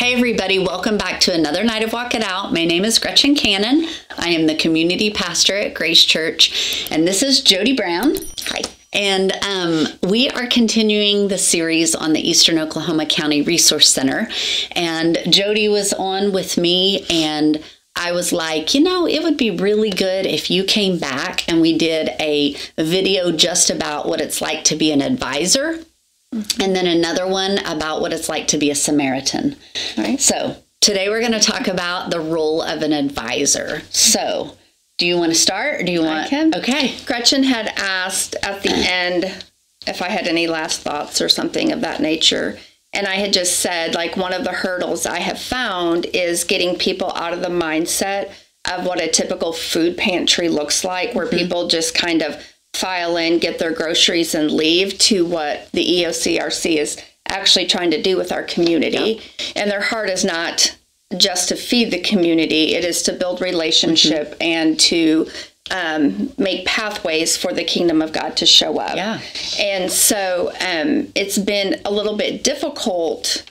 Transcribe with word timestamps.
Hey, 0.00 0.14
everybody, 0.14 0.58
welcome 0.58 0.96
back 0.96 1.20
to 1.20 1.34
another 1.34 1.62
night 1.62 1.82
of 1.82 1.92
Walk 1.92 2.14
It 2.14 2.22
Out. 2.22 2.54
My 2.54 2.64
name 2.64 2.86
is 2.86 2.98
Gretchen 2.98 3.34
Cannon. 3.34 3.86
I 4.16 4.30
am 4.30 4.46
the 4.46 4.54
community 4.54 5.10
pastor 5.10 5.54
at 5.54 5.74
Grace 5.74 6.06
Church, 6.06 6.88
and 6.90 7.06
this 7.06 7.22
is 7.22 7.42
Jody 7.42 7.76
Brown. 7.76 8.14
Hi. 8.46 8.62
And 8.94 9.30
um, 9.44 9.88
we 10.02 10.30
are 10.30 10.46
continuing 10.46 11.28
the 11.28 11.36
series 11.36 11.94
on 11.94 12.14
the 12.14 12.26
Eastern 12.26 12.58
Oklahoma 12.58 13.04
County 13.04 13.42
Resource 13.42 13.90
Center. 13.90 14.30
And 14.72 15.18
Jody 15.28 15.68
was 15.68 15.92
on 15.92 16.32
with 16.32 16.56
me, 16.56 17.04
and 17.10 17.62
I 17.94 18.12
was 18.12 18.32
like, 18.32 18.72
you 18.72 18.80
know, 18.80 19.06
it 19.06 19.22
would 19.22 19.36
be 19.36 19.50
really 19.50 19.90
good 19.90 20.24
if 20.24 20.50
you 20.50 20.64
came 20.64 20.98
back 20.98 21.46
and 21.46 21.60
we 21.60 21.76
did 21.76 22.08
a 22.18 22.56
video 22.78 23.32
just 23.32 23.68
about 23.68 24.08
what 24.08 24.22
it's 24.22 24.40
like 24.40 24.64
to 24.64 24.76
be 24.76 24.92
an 24.92 25.02
advisor 25.02 25.84
Mm-hmm. 26.32 26.62
and 26.62 26.76
then 26.76 26.86
another 26.86 27.26
one 27.26 27.58
about 27.66 28.00
what 28.00 28.12
it's 28.12 28.28
like 28.28 28.46
to 28.48 28.58
be 28.58 28.70
a 28.70 28.74
Samaritan. 28.76 29.56
All 29.98 30.04
right. 30.04 30.20
So 30.20 30.54
today 30.80 31.08
we're 31.08 31.18
going 31.18 31.32
to 31.32 31.40
talk 31.40 31.66
about 31.66 32.10
the 32.10 32.20
role 32.20 32.62
of 32.62 32.82
an 32.82 32.92
advisor. 32.92 33.82
So, 33.90 34.56
do 34.96 35.06
you 35.06 35.18
want 35.18 35.32
to 35.32 35.38
start? 35.38 35.80
Or 35.80 35.84
do 35.84 35.90
you 35.90 36.02
want? 36.02 36.26
I 36.26 36.28
can. 36.28 36.54
Okay. 36.54 36.94
Gretchen 37.04 37.42
had 37.42 37.72
asked 37.76 38.36
at 38.44 38.62
the 38.62 38.70
end 38.72 39.44
if 39.88 40.02
I 40.02 40.08
had 40.08 40.28
any 40.28 40.46
last 40.46 40.82
thoughts 40.82 41.20
or 41.20 41.28
something 41.28 41.72
of 41.72 41.80
that 41.80 42.00
nature. 42.00 42.58
And 42.92 43.08
I 43.08 43.16
had 43.16 43.32
just 43.32 43.58
said, 43.58 43.96
like, 43.96 44.16
one 44.16 44.32
of 44.32 44.44
the 44.44 44.52
hurdles 44.52 45.06
I 45.06 45.18
have 45.18 45.40
found 45.40 46.06
is 46.06 46.44
getting 46.44 46.76
people 46.76 47.12
out 47.14 47.32
of 47.32 47.40
the 47.40 47.48
mindset 47.48 48.32
of 48.70 48.84
what 48.84 49.00
a 49.00 49.08
typical 49.08 49.52
food 49.52 49.96
pantry 49.96 50.48
looks 50.48 50.84
like, 50.84 51.14
where 51.14 51.26
mm-hmm. 51.26 51.38
people 51.38 51.68
just 51.68 51.94
kind 51.94 52.22
of 52.22 52.40
file 52.74 53.16
in, 53.16 53.38
get 53.38 53.58
their 53.58 53.72
groceries, 53.72 54.34
and 54.34 54.50
leave 54.50 54.98
to 54.98 55.24
what 55.24 55.70
the 55.72 55.84
EOCRC 55.84 56.76
is 56.76 57.02
actually 57.28 57.66
trying 57.66 57.90
to 57.90 58.02
do 58.02 58.16
with 58.16 58.32
our 58.32 58.42
community. 58.42 59.20
And 59.54 59.70
their 59.70 59.80
heart 59.80 60.10
is 60.10 60.24
not 60.24 60.76
just 61.16 61.48
to 61.48 61.56
feed 61.56 61.90
the 61.90 62.00
community, 62.00 62.74
it 62.74 62.84
is 62.84 63.02
to 63.04 63.12
build 63.12 63.40
relationship 63.40 64.36
and 64.40 64.78
to 64.80 65.28
um, 65.70 66.32
make 66.38 66.66
pathways 66.66 67.36
for 67.36 67.52
the 67.52 67.64
kingdom 67.64 68.02
of 68.02 68.12
God 68.12 68.36
to 68.38 68.46
show 68.46 68.78
up. 68.78 68.96
Yeah. 68.96 69.20
And 69.58 69.90
so 69.90 70.50
um, 70.60 71.12
it's 71.14 71.38
been 71.38 71.80
a 71.84 71.90
little 71.90 72.16
bit 72.16 72.42
difficult 72.42 73.44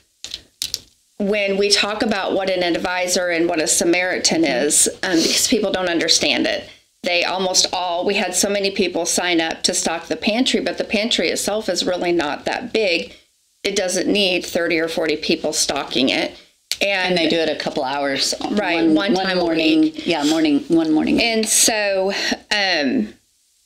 when 1.17 1.57
we 1.57 1.69
talk 1.69 2.01
about 2.01 2.33
what 2.33 2.49
an 2.49 2.63
advisor 2.63 3.29
and 3.29 3.47
what 3.47 3.61
a 3.61 3.67
Samaritan 3.67 4.45
is 4.45 4.87
um, 5.03 5.17
because 5.17 5.47
people 5.47 5.71
don't 5.71 5.89
understand 5.89 6.47
it. 6.47 6.69
They 7.03 7.23
almost 7.23 7.67
all, 7.71 8.05
we 8.05 8.15
had 8.15 8.35
so 8.35 8.49
many 8.49 8.71
people 8.71 9.05
sign 9.05 9.39
up 9.39 9.63
to 9.63 9.73
stock 9.73 10.07
the 10.07 10.17
pantry, 10.17 10.59
but 10.59 10.77
the 10.77 10.83
pantry 10.83 11.29
itself 11.29 11.69
is 11.69 11.85
really 11.85 12.11
not 12.11 12.45
that 12.45 12.73
big. 12.73 13.15
It 13.63 13.75
doesn't 13.75 14.07
need 14.07 14.45
30 14.45 14.79
or 14.79 14.87
40 14.87 15.17
people 15.17 15.53
stocking 15.53 16.09
it. 16.09 16.37
And 16.81 17.17
they 17.17 17.27
do 17.27 17.35
it 17.37 17.49
a 17.49 17.57
couple 17.61 17.83
hours. 17.83 18.33
Right, 18.51 18.87
one 18.87 19.13
time 19.13 19.37
a 19.37 19.41
morning. 19.41 19.81
week. 19.81 20.07
Yeah, 20.07 20.23
morning, 20.23 20.59
one 20.69 20.93
morning. 20.93 21.21
And 21.21 21.45
so 21.45 22.13
um, 22.51 23.13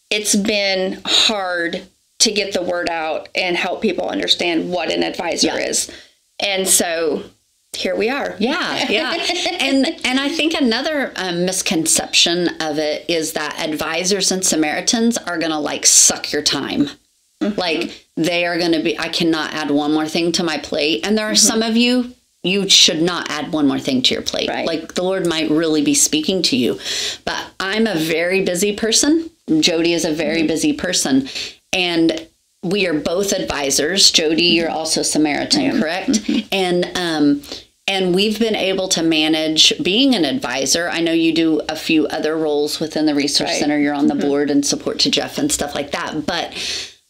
it's 0.10 0.36
been 0.36 1.00
hard 1.06 1.84
to 2.20 2.32
get 2.32 2.54
the 2.54 2.64
word 2.64 2.90
out 2.90 3.30
and 3.36 3.56
help 3.56 3.82
people 3.84 4.08
understand 4.10 4.72
what 4.72 4.92
an 4.92 5.04
advisor 5.04 5.48
Yeah. 5.48 5.58
is. 5.58 5.92
And 6.40 6.68
so 6.68 7.24
here 7.76 7.96
we 7.96 8.10
are. 8.10 8.36
Yeah, 8.40 8.90
yeah, 8.90 9.14
and 9.60 9.88
and 10.06 10.20
I 10.20 10.30
think 10.30 10.54
another 10.54 11.12
um, 11.16 11.46
misconception 11.46 12.50
of 12.62 12.78
it 12.78 13.10
is 13.10 13.34
that 13.34 13.60
advisors 13.60 14.32
and 14.32 14.46
Samaritans 14.46 15.18
are 15.18 15.38
gonna 15.38 15.60
like 15.60 15.86
suck 15.86 16.32
your 16.32 16.42
time, 16.42 16.90
like 17.58 18.08
they 18.16 18.46
are 18.46 18.58
gonna 18.58 18.82
be. 18.82 18.98
I 18.98 19.10
cannot 19.10 19.54
add 19.54 19.72
one 19.72 19.94
more 19.94 20.08
thing 20.08 20.32
to 20.34 20.44
my 20.44 20.58
plate, 20.58 21.06
and 21.06 21.18
there 21.18 21.30
are 21.30 21.36
some 21.36 21.62
of 21.62 21.76
you. 21.76 22.14
You 22.46 22.68
should 22.68 23.02
not 23.02 23.30
add 23.30 23.54
one 23.54 23.70
more 23.70 23.80
thing 23.80 24.02
to 24.02 24.14
your 24.14 24.22
plate. 24.22 24.50
Right. 24.50 24.68
Like 24.68 24.96
the 24.96 25.04
Lord 25.04 25.26
might 25.26 25.50
really 25.50 25.82
be 25.82 25.94
speaking 25.94 26.42
to 26.44 26.58
you. 26.58 26.78
But 27.24 27.42
I'm 27.58 27.88
a 27.88 27.96
very 27.96 28.44
busy 28.44 28.76
person. 28.76 29.30
Jody 29.62 29.94
is 29.94 30.04
a 30.04 30.12
very 30.12 30.46
busy 30.46 30.74
person. 30.74 31.30
And 31.72 32.28
we 32.64 32.88
are 32.88 32.94
both 32.94 33.34
advisors. 33.34 34.12
Jody, 34.12 34.46
you're 34.46 34.70
also 34.70 35.04
Samaritan, 35.04 35.80
correct? 35.80 36.30
And 36.52 36.86
um, 36.98 37.42
and 37.88 38.16
we've 38.16 38.40
been 38.40 38.56
able 38.56 38.88
to 38.90 39.04
manage 39.04 39.74
being 39.84 40.16
an 40.16 40.26
advisor. 40.26 40.90
I 40.90 41.02
know 41.02 41.12
you 41.12 41.34
do 41.34 41.62
a 41.68 41.76
few 41.76 42.08
other 42.08 42.38
roles 42.38 42.80
within 42.80 43.06
the 43.06 43.16
resource 43.16 43.50
Right. 43.52 43.60
center. 43.60 43.78
You're 43.78 43.94
on 43.94 44.08
the 44.08 44.14
mm-hmm. 44.14 44.28
board 44.28 44.50
and 44.50 44.66
support 44.66 45.00
to 45.00 45.12
Jeff 45.12 45.38
and 45.38 45.52
stuff 45.52 45.76
like 45.76 45.92
that. 45.92 46.26
But 46.26 46.54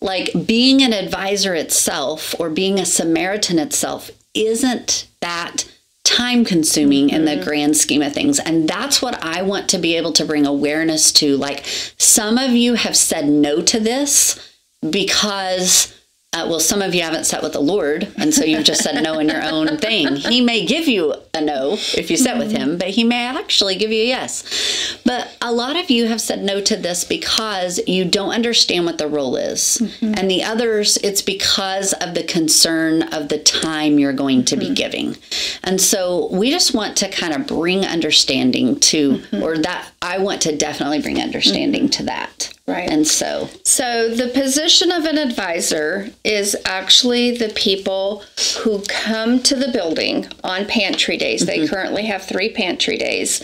like 0.01 0.31
being 0.45 0.81
an 0.81 0.91
advisor 0.93 1.53
itself 1.53 2.33
or 2.39 2.49
being 2.49 2.79
a 2.79 2.85
Samaritan 2.85 3.59
itself 3.59 4.09
isn't 4.33 5.07
that 5.21 5.65
time 6.03 6.43
consuming 6.43 7.09
in 7.09 7.25
the 7.25 7.31
mm-hmm. 7.31 7.43
grand 7.43 7.77
scheme 7.77 8.01
of 8.01 8.13
things. 8.13 8.39
And 8.39 8.67
that's 8.67 9.01
what 9.01 9.23
I 9.23 9.41
want 9.43 9.69
to 9.69 9.77
be 9.77 9.95
able 9.95 10.11
to 10.13 10.25
bring 10.25 10.45
awareness 10.45 11.11
to. 11.13 11.37
Like 11.37 11.65
some 11.97 12.37
of 12.37 12.51
you 12.51 12.73
have 12.73 12.97
said 12.97 13.29
no 13.29 13.61
to 13.61 13.79
this 13.79 14.39
because 14.87 15.93
uh, 16.33 16.47
well, 16.49 16.59
some 16.59 16.81
of 16.81 16.95
you 16.95 17.03
haven't 17.03 17.25
sat 17.25 17.43
with 17.43 17.53
the 17.53 17.59
Lord, 17.59 18.11
and 18.17 18.33
so 18.33 18.43
you've 18.43 18.63
just 18.63 18.81
said 18.81 19.01
no 19.03 19.19
in 19.19 19.29
your 19.29 19.43
own 19.43 19.77
thing. 19.77 20.15
He 20.15 20.41
may 20.41 20.65
give 20.65 20.87
you 20.87 21.13
a 21.33 21.41
no 21.41 21.73
if 21.73 22.09
you 22.09 22.17
sit 22.17 22.37
with 22.37 22.51
mm-hmm. 22.51 22.71
Him, 22.71 22.77
but 22.77 22.89
He 22.89 23.03
may 23.03 23.27
actually 23.27 23.75
give 23.75 23.91
you 23.91 24.01
a 24.01 24.07
yes. 24.07 24.97
But 25.05 25.37
a 25.41 25.51
lot 25.51 25.75
of 25.75 25.91
you 25.91 26.07
have 26.07 26.21
said 26.21 26.43
no 26.43 26.59
to 26.61 26.75
this 26.75 27.03
because 27.03 27.79
you 27.87 28.05
don't 28.05 28.31
understand 28.31 28.85
what 28.85 28.97
the 28.97 29.07
role 29.07 29.35
is. 29.35 29.79
Mm-hmm. 29.81 30.13
And 30.17 30.29
the 30.29 30.43
others, 30.43 30.97
it's 30.97 31.21
because 31.21 31.93
of 31.93 32.15
the 32.15 32.23
concern 32.23 33.03
of 33.13 33.29
the 33.29 33.39
time 33.39 33.99
you're 33.99 34.13
going 34.13 34.45
to 34.45 34.57
be 34.57 34.65
mm-hmm. 34.65 34.73
giving. 34.73 35.17
And 35.63 35.79
so 35.79 36.29
we 36.31 36.49
just 36.49 36.73
want 36.73 36.97
to 36.97 37.09
kind 37.09 37.33
of 37.33 37.45
bring 37.45 37.85
understanding 37.85 38.79
to, 38.79 39.21
or 39.33 39.57
that 39.59 39.91
I 40.01 40.17
want 40.17 40.41
to 40.43 40.55
definitely 40.55 41.01
bring 41.01 41.21
understanding 41.21 41.89
to 41.89 42.03
that. 42.03 42.53
Right. 42.65 42.89
And 42.89 43.05
so, 43.05 43.49
So, 43.65 44.07
the 44.15 44.29
position 44.29 44.89
of 44.91 45.03
an 45.03 45.17
advisor 45.17 46.09
is 46.23 46.55
actually 46.65 47.35
the 47.37 47.49
people 47.49 48.23
who 48.59 48.81
come 48.87 49.41
to 49.43 49.55
the 49.55 49.67
building 49.67 50.27
on 50.45 50.65
pantry 50.65 51.17
days. 51.17 51.45
They 51.45 51.67
currently 51.67 52.05
have 52.05 52.23
three 52.23 52.49
pantry 52.53 52.97
days. 52.97 53.43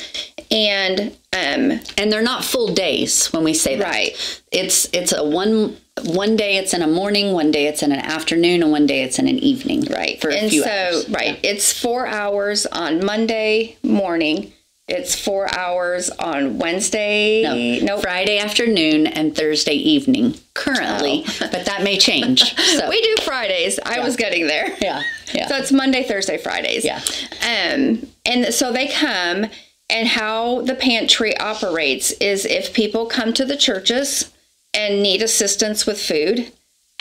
And 0.52 1.16
um, 1.32 1.80
and 1.98 2.12
they're 2.12 2.24
not 2.24 2.44
full 2.44 2.74
days 2.74 3.28
when 3.28 3.44
we 3.44 3.54
say 3.54 3.76
that. 3.76 3.88
Right. 3.88 4.42
It's 4.52 4.90
it's 4.94 5.12
a 5.12 5.24
one 5.24 5.78
one 6.06 6.36
day 6.36 6.58
it's 6.58 6.74
in 6.74 6.82
a 6.82 6.88
morning, 6.88 7.34
one 7.34 7.52
day 7.52 7.68
it's 7.68 7.84
in 7.84 7.92
an 7.92 8.00
afternoon, 8.00 8.64
and 8.64 8.72
one 8.72 8.88
day 8.88 9.04
it's 9.04 9.20
in 9.20 9.28
an 9.28 9.38
evening. 9.40 9.84
right. 9.92 10.20
For 10.22 10.30
a 10.30 10.36
and 10.36 10.50
few 10.50 10.64
so, 10.64 10.70
hours. 10.70 11.10
right, 11.10 11.40
it's 11.44 11.78
four 11.78 12.08
hours 12.08 12.66
on 12.68 13.06
Monday 13.06 13.78
morning, 13.84 14.54
it's 14.90 15.14
four 15.20 15.54
hours 15.58 16.10
on 16.10 16.58
Wednesday. 16.60 17.44
No, 17.44 17.86
Nope. 17.86 18.02
Friday 18.02 18.38
afternoon 18.40 19.08
and 19.08 19.36
Thursday 19.36 19.74
evening 19.74 20.36
currently, 20.54 21.24
but 21.40 21.66
that 21.66 21.82
may 21.84 21.98
change. 21.98 22.56
So 22.56 22.86
Oh. 22.86 22.90
We 22.90 23.02
do 23.02 23.16
Fridays. 23.24 23.80
I 23.86 24.00
was 24.00 24.16
getting 24.16 24.48
there. 24.48 24.76
yeah, 24.82 25.04
yeah. 25.34 25.48
So 25.48 25.56
it's 25.58 25.72
Monday, 25.72 26.04
Thursday, 26.04 26.38
Fridays. 26.38 26.84
Yeah. 26.86 27.02
Um, 27.42 28.08
and 28.26 28.54
so 28.54 28.72
they 28.72 28.88
come, 28.88 29.48
and 29.90 30.08
how 30.08 30.62
the 30.62 30.76
pantry 30.76 31.36
operates 31.38 32.12
is 32.14 32.46
if 32.46 32.74
people 32.74 33.06
come 33.08 33.34
to 33.34 33.46
the 33.46 33.58
churches 33.58 34.32
and 34.74 35.02
need 35.02 35.22
assistance 35.22 35.86
with 35.86 36.00
food, 36.02 36.52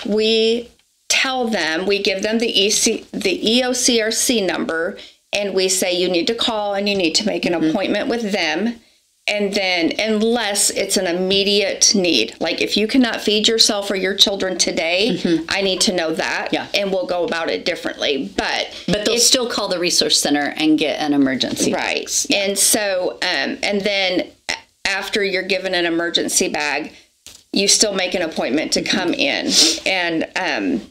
we 0.06 0.68
tell 1.08 1.46
them, 1.48 1.86
we 1.86 2.02
give 2.02 2.22
them 2.22 2.38
the 2.38 2.48
EC, 2.66 3.10
the 3.12 3.60
EOCRC 3.60 4.46
number, 4.46 4.96
and 5.32 5.54
we 5.54 5.68
say 5.68 5.92
you 5.92 6.08
need 6.08 6.26
to 6.28 6.34
call 6.34 6.74
and 6.74 6.88
you 6.88 6.96
need 6.96 7.14
to 7.16 7.26
make 7.26 7.44
an 7.44 7.52
Mm-hmm. 7.52 7.70
appointment 7.70 8.08
with 8.08 8.32
them. 8.32 8.76
And 9.30 9.52
then, 9.52 9.92
unless 10.00 10.70
it's 10.70 10.96
an 10.96 11.06
immediate 11.06 11.94
need, 11.94 12.34
like 12.40 12.62
if 12.62 12.78
you 12.78 12.88
cannot 12.88 13.20
feed 13.20 13.46
yourself 13.46 13.90
or 13.90 13.94
your 13.94 14.14
children 14.14 14.56
today, 14.56 15.20
I 15.50 15.60
need 15.60 15.82
to 15.82 15.92
know 15.92 16.14
that, 16.14 16.46
Mm-hmm. 16.50 16.54
Yeah. 16.54 16.66
and 16.80 16.90
we'll 16.90 17.04
go 17.06 17.24
about 17.24 17.50
it 17.50 17.66
differently. 17.66 18.32
But 18.36 18.74
but 18.86 19.04
they'll 19.04 19.18
still 19.18 19.50
call 19.50 19.68
the 19.68 19.78
resource 19.78 20.18
center 20.18 20.54
and 20.56 20.78
get 20.78 20.98
an 21.00 21.12
emergency. 21.12 21.74
right, 21.74 22.08
fix. 22.08 22.24
and 22.30 22.58
so, 22.58 23.18
um, 23.20 23.58
and 23.62 23.82
then 23.82 24.28
after 24.86 25.22
you're 25.22 25.42
given 25.42 25.74
an 25.74 25.84
emergency 25.84 26.48
bag, 26.48 26.92
you 27.52 27.68
still 27.68 27.92
make 27.92 28.14
an 28.14 28.22
appointment 28.22 28.72
to 28.72 28.82
come 28.82 29.12
in, 29.12 29.50
and 29.84 30.26
um, 30.36 30.90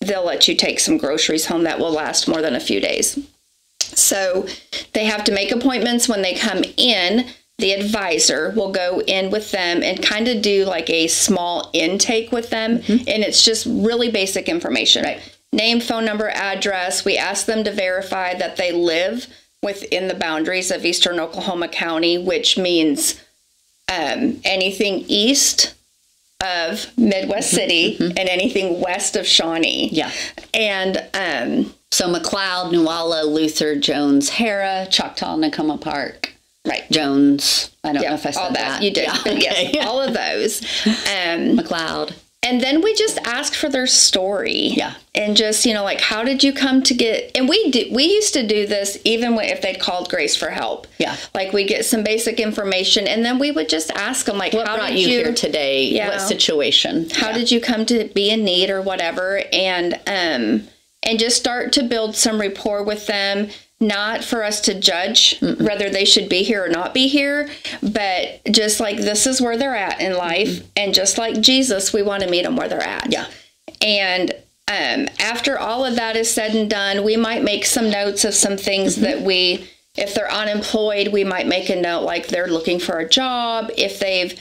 they'll 0.00 0.24
let 0.24 0.46
you 0.46 0.54
take 0.54 0.78
some 0.78 0.98
groceries 0.98 1.46
home 1.46 1.64
that 1.64 1.80
will 1.80 1.90
last 1.92 2.28
more 2.28 2.40
than 2.42 2.54
a 2.54 2.60
few 2.60 2.78
days. 2.80 3.18
So 3.80 4.46
they 4.92 5.04
have 5.04 5.24
to 5.24 5.32
make 5.32 5.50
appointments 5.50 6.08
when 6.08 6.22
they 6.22 6.34
come 6.34 6.62
in. 6.76 7.26
The 7.58 7.72
advisor 7.72 8.50
will 8.56 8.72
go 8.72 9.02
in 9.02 9.30
with 9.30 9.50
them 9.50 9.82
and 9.82 10.02
kind 10.02 10.28
of 10.28 10.40
do 10.40 10.64
like 10.64 10.88
a 10.88 11.08
small 11.08 11.70
intake 11.74 12.32
with 12.32 12.48
them. 12.50 12.76
And 12.88 13.22
it's 13.22 13.44
just 13.44 13.66
really 13.66 14.10
basic 14.10 14.48
information 14.48 15.04
name, 15.52 15.80
phone 15.80 16.04
number, 16.04 16.28
address. 16.28 17.04
We 17.04 17.16
ask 17.16 17.46
them 17.46 17.64
to 17.64 17.72
verify 17.72 18.34
that 18.34 18.56
they 18.56 18.72
live 18.72 19.26
within 19.62 20.08
the 20.08 20.14
boundaries 20.14 20.70
of 20.70 20.84
Eastern 20.84 21.20
Oklahoma 21.20 21.68
County, 21.68 22.18
which 22.18 22.56
means 22.56 23.20
um, 23.92 24.40
anything 24.44 25.04
east 25.08 25.74
of 26.42 26.86
Midwest 26.96 27.50
City 27.50 27.96
and 27.98 28.18
anything 28.20 28.80
west 28.80 29.16
of 29.16 29.26
Shawnee. 29.26 29.90
Yeah. 29.90 30.10
And 30.54 31.04
um, 31.12 31.74
So 31.92 32.12
McLoud, 32.12 32.70
Newalla, 32.72 33.24
Luther, 33.26 33.74
Jones, 33.76 34.30
Harrah, 34.30 34.88
Choctaw, 34.90 35.36
Nicoma 35.36 35.80
Park, 35.80 36.34
Right. 36.66 36.88
Jones. 36.90 37.70
I 37.82 37.92
don't 37.94 38.02
know 38.04 38.14
if 38.14 38.26
I 38.26 38.30
said 38.30 38.40
all 38.40 38.48
that. 38.52 38.80
that. 38.80 38.82
You 38.82 38.90
did. 38.92 39.06
Yeah, 39.06 39.20
okay. 39.32 39.70
Yes, 39.72 39.86
all 39.86 40.00
of 40.00 40.12
those. 40.14 40.60
Um, 40.86 41.56
McLoud. 41.58 42.12
and 42.42 42.60
then 42.60 42.82
we 42.82 42.94
just 42.94 43.18
asked 43.24 43.56
for 43.56 43.68
their 43.70 43.86
story. 43.86 44.68
Yeah. 44.68 44.94
And 45.14 45.36
just, 45.36 45.64
you 45.66 45.72
know, 45.74 45.82
like, 45.82 46.00
how 46.00 46.22
did 46.22 46.44
you 46.44 46.52
come 46.52 46.82
to 46.84 46.94
get, 46.94 47.32
and 47.34 47.48
we 47.48 47.70
do, 47.70 47.86
we 47.90 48.04
used 48.04 48.34
to 48.34 48.46
do 48.46 48.66
this 48.66 48.98
even 49.04 49.34
if 49.38 49.60
they'd 49.62 49.80
called 49.80 50.08
Grace 50.10 50.36
for 50.36 50.50
help. 50.50 50.86
Yeah. 50.98 51.16
Like, 51.34 51.52
we 51.52 51.64
get 51.64 51.84
some 51.86 52.04
basic 52.04 52.38
information 52.38 53.08
and 53.08 53.24
then 53.24 53.38
we 53.38 53.50
would 53.50 53.68
just 53.68 53.90
ask 53.92 54.26
them, 54.26 54.36
like, 54.38 54.52
What 54.52 54.68
how 54.68 54.76
brought 54.76 54.90
did 54.90 54.98
you, 55.00 55.08
you, 55.08 55.24
here 55.24 55.34
today? 55.34 55.86
Yeah. 55.86 56.10
What 56.10 56.20
situation? 56.20 57.08
how 57.10 57.32
did 57.32 57.50
you 57.50 57.60
come 57.60 57.84
to 57.86 58.04
be 58.14 58.30
in 58.30 58.44
need 58.44 58.68
or 58.70 58.80
whatever 58.82 59.42
and 59.52 59.98
um 60.06 60.68
and 61.10 61.18
just 61.18 61.36
start 61.36 61.72
to 61.72 61.82
build 61.82 62.14
some 62.14 62.40
rapport 62.40 62.82
with 62.84 63.06
them 63.06 63.48
not 63.82 64.22
for 64.22 64.44
us 64.44 64.60
to 64.60 64.78
judge 64.78 65.38
whether 65.40 65.88
they 65.90 66.04
should 66.04 66.28
be 66.28 66.42
here 66.42 66.64
or 66.64 66.68
not 66.68 66.94
be 66.94 67.08
here 67.08 67.48
but 67.82 68.40
just 68.50 68.78
like 68.78 68.98
this 68.98 69.26
is 69.26 69.40
where 69.40 69.56
they're 69.56 69.74
at 69.74 70.00
in 70.00 70.14
life 70.16 70.62
and 70.76 70.94
just 70.94 71.18
like 71.18 71.40
jesus 71.40 71.92
we 71.92 72.02
want 72.02 72.22
to 72.22 72.30
meet 72.30 72.44
them 72.44 72.56
where 72.56 72.68
they're 72.68 72.82
at 72.82 73.10
Yeah. 73.10 73.26
and 73.82 74.32
um, 74.68 75.08
after 75.18 75.58
all 75.58 75.84
of 75.84 75.96
that 75.96 76.14
is 76.14 76.30
said 76.30 76.54
and 76.54 76.70
done, 76.70 77.02
we 77.02 77.16
might 77.16 77.42
make 77.42 77.66
some 77.66 77.90
notes 77.90 78.24
of 78.24 78.34
some 78.34 78.56
things 78.56 78.94
that 78.96 79.20
we, 79.20 79.68
if 79.96 80.14
they're 80.14 80.30
unemployed, 80.30 81.08
we 81.08 81.24
might 81.24 81.48
make 81.48 81.70
a 81.70 81.74
note 81.74 82.02
like 82.02 82.28
they're 82.28 82.46
looking 82.46 82.78
for 82.78 83.00
a 83.00 83.08
job. 83.08 83.72
If 83.76 83.98
they've, 83.98 84.32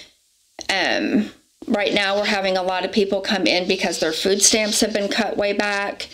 um, 0.70 1.32
right 1.70 1.94
now 1.94 2.18
we're 2.18 2.26
having 2.26 2.58
a 2.58 2.64
lot 2.64 2.84
of 2.84 2.92
people 2.92 3.22
come 3.22 3.48
in 3.48 3.68
because 3.68 4.00
their 4.00 4.12
food 4.12 4.42
stamps 4.42 4.82
have 4.82 4.94
been 4.94 5.10
cut 5.10 5.38
way 5.38 5.54
back 5.54 6.08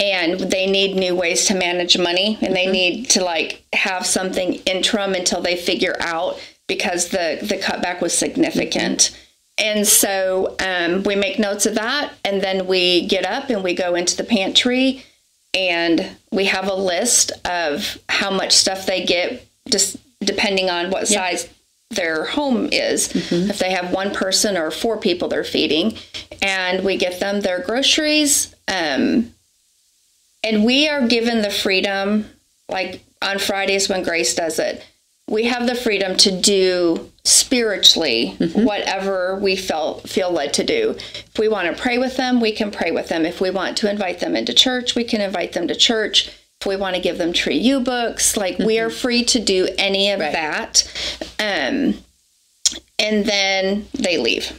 and 0.00 0.40
they 0.40 0.66
need 0.66 0.96
new 0.96 1.14
ways 1.14 1.44
to 1.46 1.54
manage 1.54 1.96
money 1.96 2.38
and 2.42 2.54
they 2.54 2.66
need 2.66 3.08
to 3.10 3.22
like 3.22 3.64
have 3.72 4.06
something 4.06 4.54
interim 4.66 5.14
until 5.14 5.40
they 5.40 5.56
figure 5.56 5.96
out 6.00 6.38
because 6.66 7.08
the 7.08 7.38
the 7.42 7.56
cutback 7.56 8.00
was 8.00 8.16
significant. 8.16 9.18
And 9.56 9.86
so 9.86 10.56
um, 10.58 11.04
we 11.04 11.14
make 11.14 11.38
notes 11.38 11.64
of 11.64 11.76
that, 11.76 12.12
and 12.24 12.42
then 12.42 12.66
we 12.66 13.06
get 13.06 13.24
up 13.24 13.50
and 13.50 13.62
we 13.62 13.74
go 13.74 13.94
into 13.94 14.16
the 14.16 14.24
pantry, 14.24 15.04
and 15.52 16.16
we 16.32 16.46
have 16.46 16.68
a 16.68 16.74
list 16.74 17.30
of 17.44 17.98
how 18.08 18.30
much 18.30 18.52
stuff 18.52 18.84
they 18.84 19.04
get, 19.04 19.46
just 19.70 19.96
depending 20.20 20.70
on 20.70 20.90
what 20.90 21.06
size 21.06 21.48
their 21.94 22.24
home 22.24 22.68
is. 22.72 23.14
If 23.32 23.58
they 23.58 23.70
have 23.70 23.92
one 23.92 24.12
person 24.12 24.56
or 24.56 24.70
four 24.70 24.98
people 24.98 25.28
they're 25.28 25.44
feeding, 25.44 25.96
and 26.42 26.84
we 26.84 26.96
get 26.96 27.20
them 27.20 27.40
their 27.40 27.60
groceries. 27.60 28.54
Um, 28.68 29.32
and 30.42 30.64
we 30.64 30.88
are 30.88 31.06
given 31.06 31.42
the 31.42 31.50
freedom, 31.50 32.26
like 32.68 33.02
on 33.22 33.38
Fridays 33.38 33.88
when 33.88 34.02
Grace 34.02 34.34
does 34.34 34.58
it, 34.58 34.84
we 35.28 35.44
have 35.44 35.66
the 35.66 35.74
freedom 35.74 36.16
to 36.18 36.38
do 36.38 37.10
spiritually 37.24 38.36
whatever 38.52 39.38
we 39.38 39.56
felt 39.56 40.06
feel 40.06 40.30
led 40.30 40.52
to 40.52 40.64
do. 40.64 40.90
If 40.90 41.38
we 41.38 41.48
want 41.48 41.74
to 41.74 41.82
pray 41.82 41.96
with 41.96 42.18
them, 42.18 42.40
we 42.40 42.52
can 42.52 42.70
pray 42.70 42.90
with 42.90 43.08
them. 43.08 43.24
If 43.24 43.40
we 43.40 43.50
want 43.50 43.78
to 43.78 43.90
invite 43.90 44.20
them 44.20 44.36
into 44.36 44.52
church, 44.52 44.94
we 44.94 45.04
can 45.04 45.22
invite 45.22 45.54
them 45.54 45.66
to 45.68 45.74
church. 45.74 46.30
We 46.66 46.76
want 46.76 46.96
to 46.96 47.02
give 47.02 47.18
them 47.18 47.32
tree 47.32 47.58
U 47.58 47.80
books, 47.80 48.36
like 48.36 48.58
we 48.58 48.78
are 48.78 48.90
free 48.90 49.24
to 49.24 49.40
do 49.40 49.68
any 49.78 50.10
of 50.10 50.20
that. 50.20 50.84
Um, 51.38 51.94
and 52.98 53.24
then 53.24 53.86
they 53.92 54.18
leave. 54.18 54.52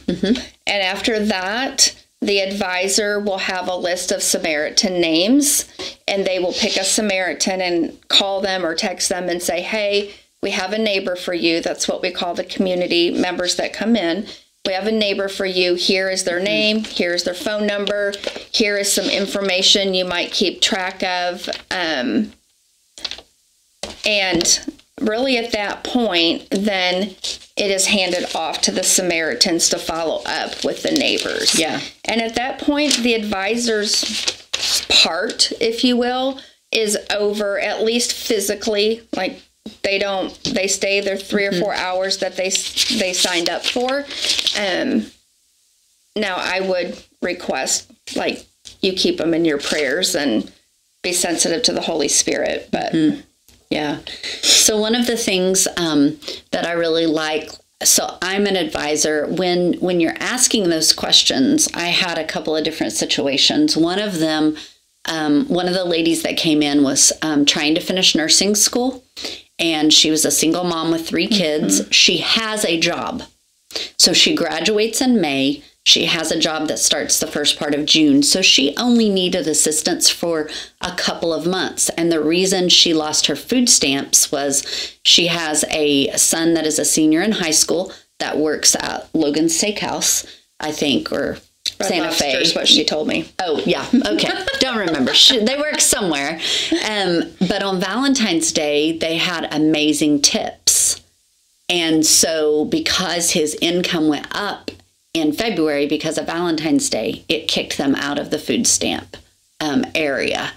And 0.66 0.82
after 0.82 1.24
that, 1.26 1.94
the 2.20 2.40
advisor 2.40 3.20
will 3.20 3.38
have 3.38 3.68
a 3.68 3.76
list 3.76 4.10
of 4.10 4.22
Samaritan 4.22 5.00
names 5.00 5.66
and 6.08 6.26
they 6.26 6.38
will 6.38 6.52
pick 6.52 6.76
a 6.76 6.84
Samaritan 6.84 7.60
and 7.60 8.08
call 8.08 8.40
them 8.40 8.64
or 8.64 8.74
text 8.74 9.08
them 9.08 9.28
and 9.28 9.42
say, 9.42 9.62
hey, 9.62 10.12
we 10.42 10.50
have 10.50 10.72
a 10.72 10.78
neighbor 10.78 11.16
for 11.16 11.34
you. 11.34 11.60
That's 11.60 11.88
what 11.88 12.02
we 12.02 12.10
call 12.10 12.34
the 12.34 12.44
community 12.44 13.10
members 13.10 13.56
that 13.56 13.72
come 13.72 13.96
in. 13.96 14.26
We 14.66 14.72
have 14.72 14.86
a 14.86 14.92
neighbor 14.92 15.28
for 15.28 15.46
you. 15.46 15.74
Here 15.74 16.10
is 16.10 16.24
their 16.24 16.40
name. 16.40 16.82
Here's 16.84 17.22
their 17.24 17.34
phone 17.34 17.66
number. 17.66 18.12
Here 18.52 18.76
is 18.76 18.92
some 18.92 19.08
information 19.08 19.94
you 19.94 20.04
might 20.04 20.32
keep 20.32 20.60
track 20.60 21.02
of. 21.02 21.48
Um, 21.70 22.32
and 24.04 24.76
really, 25.00 25.38
at 25.38 25.52
that 25.52 25.84
point, 25.84 26.48
then 26.50 27.14
it 27.56 27.70
is 27.70 27.86
handed 27.86 28.34
off 28.34 28.60
to 28.62 28.72
the 28.72 28.82
Samaritans 28.82 29.68
to 29.68 29.78
follow 29.78 30.22
up 30.26 30.64
with 30.64 30.82
the 30.82 30.92
neighbors. 30.92 31.58
Yeah. 31.58 31.80
And 32.04 32.20
at 32.20 32.34
that 32.34 32.58
point, 32.58 32.96
the 32.98 33.14
advisor's 33.14 34.46
part, 34.88 35.52
if 35.60 35.84
you 35.84 35.96
will, 35.96 36.40
is 36.72 36.98
over 37.14 37.58
at 37.58 37.82
least 37.82 38.12
physically. 38.12 39.06
Like 39.14 39.40
they 39.82 39.98
don't, 39.98 40.32
they 40.44 40.66
stay 40.66 41.00
their 41.00 41.16
3 41.16 41.46
or 41.46 41.52
four 41.52 41.74
hours 41.74 42.18
that 42.18 42.36
they 42.36 42.50
they 42.98 43.12
signed 43.12 43.48
up 43.48 43.64
for. 43.64 44.04
Um, 44.58 45.06
now 46.14 46.36
I 46.38 46.60
would 46.60 47.02
request 47.22 47.90
like 48.14 48.46
you 48.80 48.92
keep 48.92 49.18
them 49.18 49.34
in 49.34 49.44
your 49.44 49.58
prayers 49.58 50.14
and 50.14 50.50
be 51.02 51.12
sensitive 51.12 51.62
to 51.64 51.72
the 51.72 51.82
Holy 51.82 52.08
Spirit, 52.08 52.68
but. 52.70 52.94
Yeah. 53.70 53.98
So 54.42 54.78
one 54.78 54.94
of 54.94 55.06
the 55.06 55.16
things 55.16 55.66
um, 55.76 56.18
that 56.52 56.66
I 56.66 56.72
really 56.72 57.06
like. 57.06 57.50
So 57.82 58.16
I'm 58.22 58.46
an 58.46 58.56
advisor. 58.56 59.26
When 59.26 59.74
when 59.74 60.00
you're 60.00 60.16
asking 60.18 60.68
those 60.68 60.92
questions, 60.92 61.68
I 61.74 61.88
had 61.88 62.18
a 62.18 62.24
couple 62.24 62.56
of 62.56 62.64
different 62.64 62.92
situations. 62.92 63.76
One 63.76 63.98
of 63.98 64.18
them, 64.18 64.56
um, 65.06 65.46
one 65.48 65.68
of 65.68 65.74
the 65.74 65.84
ladies 65.84 66.22
that 66.22 66.36
came 66.36 66.62
in 66.62 66.82
was 66.82 67.12
um, 67.22 67.44
trying 67.44 67.74
to 67.74 67.80
finish 67.80 68.14
nursing 68.14 68.54
school, 68.54 69.04
and 69.58 69.92
she 69.92 70.10
was 70.10 70.24
a 70.24 70.30
single 70.30 70.64
mom 70.64 70.90
with 70.90 71.06
three 71.06 71.26
mm-hmm. 71.26 71.36
kids. 71.36 71.82
She 71.90 72.18
has 72.18 72.64
a 72.64 72.80
job, 72.80 73.22
so 73.98 74.12
she 74.12 74.34
graduates 74.34 75.00
in 75.00 75.20
May. 75.20 75.62
She 75.84 76.06
has 76.06 76.32
a 76.32 76.40
job 76.40 76.66
that 76.66 76.80
starts 76.80 77.20
the 77.20 77.28
first 77.28 77.60
part 77.60 77.72
of 77.72 77.86
June. 77.86 78.24
So 78.24 78.42
she 78.42 78.76
only 78.76 79.08
needed 79.08 79.46
assistance 79.46 80.10
for 80.10 80.50
a 80.80 80.96
couple 80.96 81.32
of 81.32 81.46
months. 81.46 81.90
And 81.90 82.10
the 82.10 82.20
reason 82.20 82.68
she 82.68 82.92
lost 82.92 83.26
her 83.26 83.36
food 83.36 83.68
stamps 83.68 84.32
was 84.32 84.98
she 85.04 85.28
has 85.28 85.64
a 85.70 86.10
son 86.16 86.54
that 86.54 86.66
is 86.66 86.80
a 86.80 86.84
senior 86.84 87.22
in 87.22 87.30
high 87.30 87.52
school 87.52 87.92
that 88.18 88.36
works 88.36 88.74
at 88.74 89.08
Logan's 89.14 89.56
Steakhouse, 89.56 90.26
I 90.58 90.72
think, 90.72 91.12
or 91.12 91.38
Santa 91.80 92.04
Lobster 92.04 92.24
Fe. 92.24 92.32
is 92.42 92.54
what 92.54 92.66
she 92.68 92.84
told 92.84 93.06
me. 93.08 93.28
Oh, 93.40 93.62
yeah. 93.66 93.86
Okay. 93.94 94.28
Don't 94.60 94.78
remember. 94.78 95.12
Sh- 95.14 95.38
They 95.42 95.56
work 95.58 95.80
somewhere. 95.80 96.40
Um, 96.88 97.24
but 97.48 97.62
on 97.62 97.80
Valentine's 97.80 98.52
Day, 98.52 98.96
they 98.96 99.16
had 99.16 99.52
amazing 99.52 100.22
tips. 100.22 101.02
And 101.68 102.06
so, 102.06 102.64
because 102.64 103.32
his 103.32 103.56
income 103.60 104.08
went 104.08 104.28
up 104.30 104.70
in 105.14 105.32
February 105.32 105.86
because 105.86 106.16
of 106.18 106.26
Valentine's 106.26 106.88
Day, 106.88 107.24
it 107.28 107.48
kicked 107.48 107.76
them 107.78 107.94
out 107.94 108.18
of 108.18 108.30
the 108.30 108.38
food 108.38 108.66
stamp 108.66 109.16
um, 109.60 109.84
area. 109.94 110.52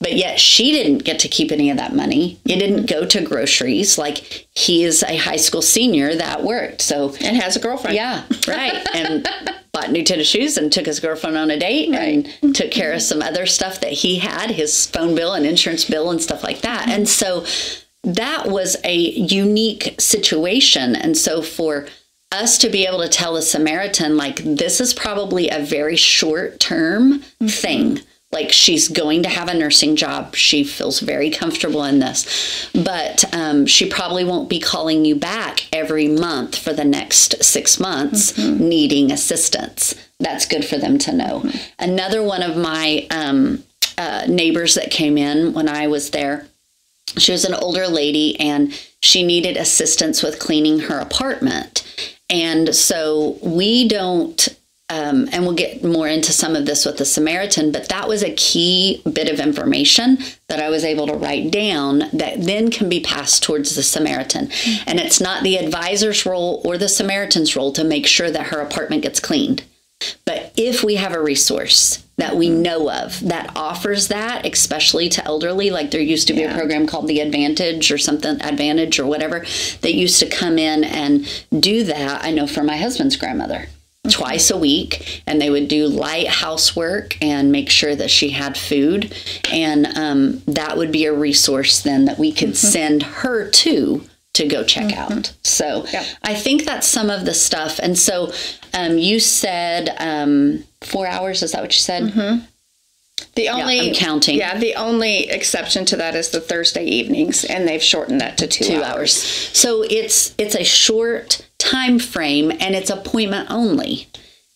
But 0.00 0.14
yet, 0.14 0.38
she 0.38 0.70
didn't 0.70 0.98
get 0.98 1.18
to 1.20 1.28
keep 1.28 1.50
any 1.50 1.70
of 1.70 1.76
that 1.76 1.94
money. 1.94 2.38
It 2.44 2.50
mm-hmm. 2.50 2.58
didn't 2.60 2.86
go 2.86 3.04
to 3.04 3.20
groceries. 3.20 3.98
Like, 3.98 4.46
he 4.54 4.84
is 4.84 5.02
a 5.02 5.16
high 5.16 5.36
school 5.36 5.62
senior 5.62 6.14
that 6.14 6.44
worked. 6.44 6.82
So, 6.82 7.14
And 7.20 7.36
has 7.36 7.56
a 7.56 7.60
girlfriend. 7.60 7.96
yeah, 7.96 8.24
right. 8.46 8.86
And 8.94 9.28
bought 9.72 9.90
new 9.90 10.04
tennis 10.04 10.28
shoes 10.28 10.56
and 10.56 10.72
took 10.72 10.86
his 10.86 11.00
girlfriend 11.00 11.36
on 11.36 11.50
a 11.50 11.58
date 11.58 11.92
and 11.92 12.54
took 12.54 12.70
care 12.70 12.92
of 12.92 12.98
mm-hmm. 12.98 13.20
some 13.20 13.22
other 13.22 13.44
stuff 13.44 13.80
that 13.80 13.92
he 13.92 14.18
had, 14.18 14.52
his 14.52 14.86
phone 14.86 15.14
bill 15.14 15.34
and 15.34 15.44
insurance 15.44 15.84
bill 15.84 16.10
and 16.10 16.22
stuff 16.22 16.44
like 16.44 16.60
that. 16.60 16.82
Mm-hmm. 16.82 16.90
And 16.90 17.08
so 17.08 17.44
that 18.04 18.46
was 18.46 18.76
a 18.84 18.96
unique 18.96 19.96
situation. 19.98 20.94
And 20.94 21.16
so 21.16 21.42
for 21.42 21.86
us 22.30 22.58
to 22.58 22.68
be 22.68 22.86
able 22.86 23.00
to 23.00 23.08
tell 23.08 23.36
a 23.36 23.42
Samaritan, 23.42 24.16
like, 24.16 24.36
this 24.44 24.80
is 24.80 24.94
probably 24.94 25.48
a 25.48 25.58
very 25.58 25.96
short 25.96 26.60
term 26.60 27.20
thing. 27.40 28.00
Like, 28.30 28.52
she's 28.52 28.88
going 28.88 29.22
to 29.22 29.28
have 29.28 29.48
a 29.48 29.54
nursing 29.54 29.96
job. 29.96 30.36
She 30.36 30.62
feels 30.62 31.00
very 31.00 31.30
comfortable 31.30 31.82
in 31.84 31.98
this. 31.98 32.70
But 32.74 33.24
um, 33.34 33.64
she 33.64 33.88
probably 33.88 34.22
won't 34.24 34.50
be 34.50 34.60
calling 34.60 35.04
you 35.06 35.16
back 35.16 35.66
every 35.72 36.08
month 36.08 36.56
for 36.58 36.74
the 36.74 36.84
next 36.84 37.42
six 37.42 37.80
months 37.80 38.36
needing 38.36 39.10
assistance. 39.10 39.94
That's 40.20 40.46
good 40.46 40.64
for 40.64 40.76
them 40.76 40.98
to 40.98 41.12
know. 41.12 41.50
Another 41.78 42.22
one 42.22 42.42
of 42.42 42.56
my 42.56 43.06
um, 43.10 43.64
uh, 43.96 44.26
neighbors 44.28 44.74
that 44.74 44.90
came 44.90 45.16
in 45.16 45.54
when 45.54 45.68
I 45.68 45.86
was 45.86 46.10
there, 46.10 46.46
she 47.16 47.32
was 47.32 47.44
an 47.44 47.54
older 47.54 47.88
lady 47.88 48.38
and 48.38 48.78
she 49.00 49.24
needed 49.24 49.56
assistance 49.56 50.22
with 50.22 50.38
cleaning 50.38 50.80
her 50.80 50.98
apartment. 50.98 51.84
And 52.28 52.74
so 52.74 53.38
we 53.42 53.88
don't, 53.88 54.48
um, 54.90 55.28
and 55.32 55.44
we'll 55.44 55.54
get 55.54 55.84
more 55.84 56.08
into 56.08 56.32
some 56.32 56.56
of 56.56 56.64
this 56.64 56.86
with 56.86 56.96
the 56.96 57.04
Samaritan, 57.04 57.72
but 57.72 57.88
that 57.90 58.08
was 58.08 58.22
a 58.22 58.32
key 58.34 59.02
bit 59.10 59.28
of 59.28 59.38
information 59.38 60.18
that 60.48 60.60
I 60.60 60.70
was 60.70 60.84
able 60.84 61.06
to 61.08 61.14
write 61.14 61.50
down 61.50 62.04
that 62.12 62.42
then 62.42 62.70
can 62.70 62.88
be 62.88 63.00
passed 63.00 63.42
towards 63.42 63.74
the 63.74 63.82
Samaritan. 63.82 64.50
And 64.86 64.98
it's 64.98 65.20
not 65.20 65.42
the 65.42 65.56
advisor's 65.56 66.24
role 66.24 66.62
or 66.64 66.78
the 66.78 66.88
Samaritan's 66.88 67.54
role 67.54 67.72
to 67.72 67.84
make 67.84 68.06
sure 68.06 68.30
that 68.30 68.46
her 68.46 68.60
apartment 68.60 69.02
gets 69.02 69.20
cleaned. 69.20 69.64
But 70.24 70.52
if 70.56 70.82
we 70.82 70.94
have 70.94 71.12
a 71.12 71.20
resource 71.22 72.04
that 72.18 72.36
we 72.36 72.48
know 72.48 72.90
of 72.90 73.20
that 73.28 73.52
offers 73.56 74.08
that, 74.08 74.44
especially 74.44 75.08
to 75.08 75.24
elderly. 75.24 75.70
Like 75.70 75.90
there 75.90 76.00
used 76.00 76.26
to 76.28 76.34
be 76.34 76.40
Yeah. 76.40 76.52
a 76.54 76.58
program 76.58 76.86
called 76.86 77.06
the 77.06 77.20
Advantage 77.20 77.90
or 77.92 77.98
something, 77.98 78.40
Advantage 78.42 78.98
or 78.98 79.06
whatever, 79.06 79.44
that 79.82 79.94
used 79.94 80.18
to 80.20 80.26
come 80.28 80.58
in 80.58 80.82
and 80.84 81.26
do 81.58 81.84
that. 81.84 82.24
I 82.24 82.32
know 82.32 82.46
for 82.46 82.62
my 82.64 82.76
husband's 82.76 83.16
grandmother. 83.16 83.68
Twice 84.10 84.50
a 84.50 84.56
week, 84.56 85.22
and 85.26 85.40
they 85.40 85.50
would 85.50 85.68
do 85.68 85.86
light 85.86 86.28
housework 86.28 87.16
and 87.22 87.52
make 87.52 87.68
sure 87.70 87.94
that 87.94 88.10
she 88.10 88.30
had 88.30 88.56
food. 88.56 89.14
And 89.52 89.86
um, 89.98 90.42
that 90.46 90.76
would 90.76 90.92
be 90.92 91.04
a 91.06 91.12
resource 91.12 91.82
then 91.82 92.04
that 92.06 92.18
we 92.18 92.32
could 92.32 92.56
send 92.56 93.02
her 93.02 93.48
to 93.50 94.02
to 94.34 94.46
go 94.46 94.62
check 94.62 94.96
out. 94.96 95.32
So 95.42 95.84
Yep. 95.92 96.06
I 96.22 96.34
think 96.34 96.64
that's 96.64 96.86
some 96.86 97.10
of 97.10 97.24
the 97.24 97.34
stuff. 97.34 97.80
And 97.82 97.98
so 97.98 98.32
um, 98.72 98.96
you 98.96 99.18
said 99.18 99.94
um, 99.98 100.62
four 100.80 101.08
hours. 101.08 101.42
Is 101.42 101.52
that 101.52 101.62
what 101.62 101.72
you 101.72 101.80
said? 101.80 102.12
The 103.34 103.48
only 103.48 103.88
I'm 103.90 103.94
counting. 103.94 104.36
Yeah, 104.36 104.58
the 104.58 104.74
only 104.76 105.28
exception 105.30 105.84
to 105.86 105.96
that 105.96 106.14
is 106.14 106.30
the 106.30 106.40
Thursday 106.40 106.84
evenings, 106.84 107.44
and 107.44 107.66
they've 107.66 107.82
shortened 107.82 108.20
that 108.20 108.38
to 108.38 108.46
two, 108.46 108.64
Two 108.64 108.76
hours. 108.82 108.84
hours. 108.84 109.12
So 109.22 109.82
it's 109.82 110.34
it's 110.38 110.54
a 110.54 110.64
short 110.64 111.44
time 111.68 111.98
frame 111.98 112.50
and 112.50 112.74
it's 112.74 112.90
appointment 112.90 113.50
only. 113.50 114.08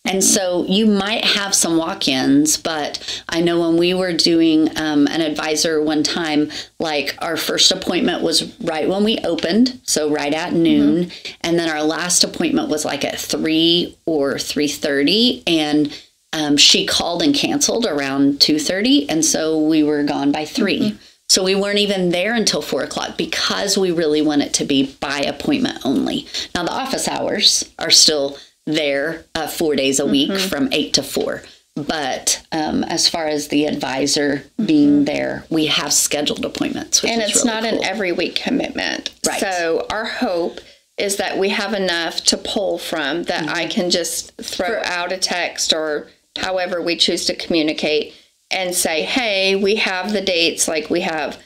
And 0.05 0.21
so 0.21 0.65
you 0.67 0.85
might 0.85 1.23
have 1.23 1.55
some 1.55 1.77
walk-ins, 1.77 2.57
but 2.57 3.23
I 3.29 3.39
know 3.39 3.61
when 3.61 3.77
we 3.77 3.93
were 3.93 4.11
doing 4.11 4.69
um, 4.77 5.07
an 5.07 5.21
advisor 5.21 5.81
one 5.81 6.03
time, 6.03 6.51
like 6.77 7.15
our 7.21 7.37
first 7.37 7.71
appointment 7.71 8.21
was 8.21 8.53
right 8.59 8.89
when 8.89 9.05
we 9.05 9.17
opened, 9.19 9.79
so 9.83 10.09
right 10.09 10.33
at 10.33 10.51
noon, 10.51 11.09
and 11.39 11.57
then 11.57 11.69
our 11.69 11.83
last 11.83 12.25
appointment 12.25 12.67
was 12.67 12.83
like 12.83 13.05
at 13.05 13.17
three 13.17 13.97
or 14.05 14.37
three 14.37 14.67
thirty, 14.67 15.41
and 15.47 15.97
um, 16.33 16.57
she 16.57 16.85
called 16.85 17.21
and 17.21 17.33
canceled 17.33 17.85
around 17.85 18.41
two 18.41 18.59
thirty, 18.59 19.09
and 19.09 19.23
so 19.23 19.57
we 19.57 19.83
were 19.83 20.03
gone 20.03 20.33
by 20.33 20.43
3 20.43 20.97
So 21.29 21.43
we 21.43 21.55
weren't 21.55 21.79
even 21.79 22.09
there 22.09 22.35
until 22.35 22.61
four 22.61 22.83
o'clock 22.83 23.17
because 23.17 23.77
we 23.77 23.91
really 23.91 24.21
want 24.21 24.43
it 24.43 24.53
to 24.55 24.65
be 24.65 24.95
by 24.99 25.19
appointment 25.19 25.79
only. 25.83 26.27
Now 26.53 26.63
the 26.63 26.71
office 26.71 27.07
hours 27.07 27.71
are 27.79 27.91
still 27.91 28.37
there 28.65 29.25
uh, 29.35 29.47
four 29.47 29.75
days 29.75 29.99
a 29.99 30.05
week 30.05 30.31
from 30.37 30.69
eight 30.71 30.93
to 30.93 31.03
four. 31.03 31.43
But 31.75 32.45
um, 32.51 32.83
as 32.83 33.09
far 33.09 33.25
as 33.25 33.47
the 33.47 33.65
advisor 33.65 34.43
being 34.63 35.05
there, 35.05 35.43
we 35.49 35.65
have 35.65 35.91
scheduled 35.91 36.45
appointments, 36.45 37.01
which 37.01 37.11
and 37.11 37.19
it's 37.21 37.37
really 37.37 37.47
not 37.47 37.63
cool. 37.63 37.79
an 37.79 37.83
every 37.83 38.11
week 38.11 38.35
commitment. 38.35 39.09
Right. 39.25 39.39
So 39.39 39.87
our 39.89 40.05
hope 40.05 40.59
is 40.97 41.17
that 41.17 41.39
we 41.39 41.49
have 41.49 41.73
enough 41.73 42.23
to 42.25 42.37
pull 42.37 42.77
from 42.77 43.23
that 43.23 43.49
I 43.49 43.65
can 43.65 43.89
just 43.89 44.35
throw 44.37 44.81
out 44.83 45.11
a 45.11 45.17
text 45.17 45.73
or 45.73 46.09
however 46.37 46.81
we 46.81 46.95
choose 46.95 47.25
to 47.25 47.35
communicate 47.35 48.13
and 48.51 48.75
say, 48.75 49.03
"Hey, 49.03 49.55
we 49.55 49.75
have 49.75 50.13
the 50.13 50.21
dates 50.21 50.67
like 50.67 50.89
we 50.89 51.01
have 51.01 51.37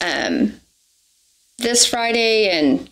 um 0.00 0.60
this 1.58 1.86
Friday 1.86 2.48
and 2.50 2.90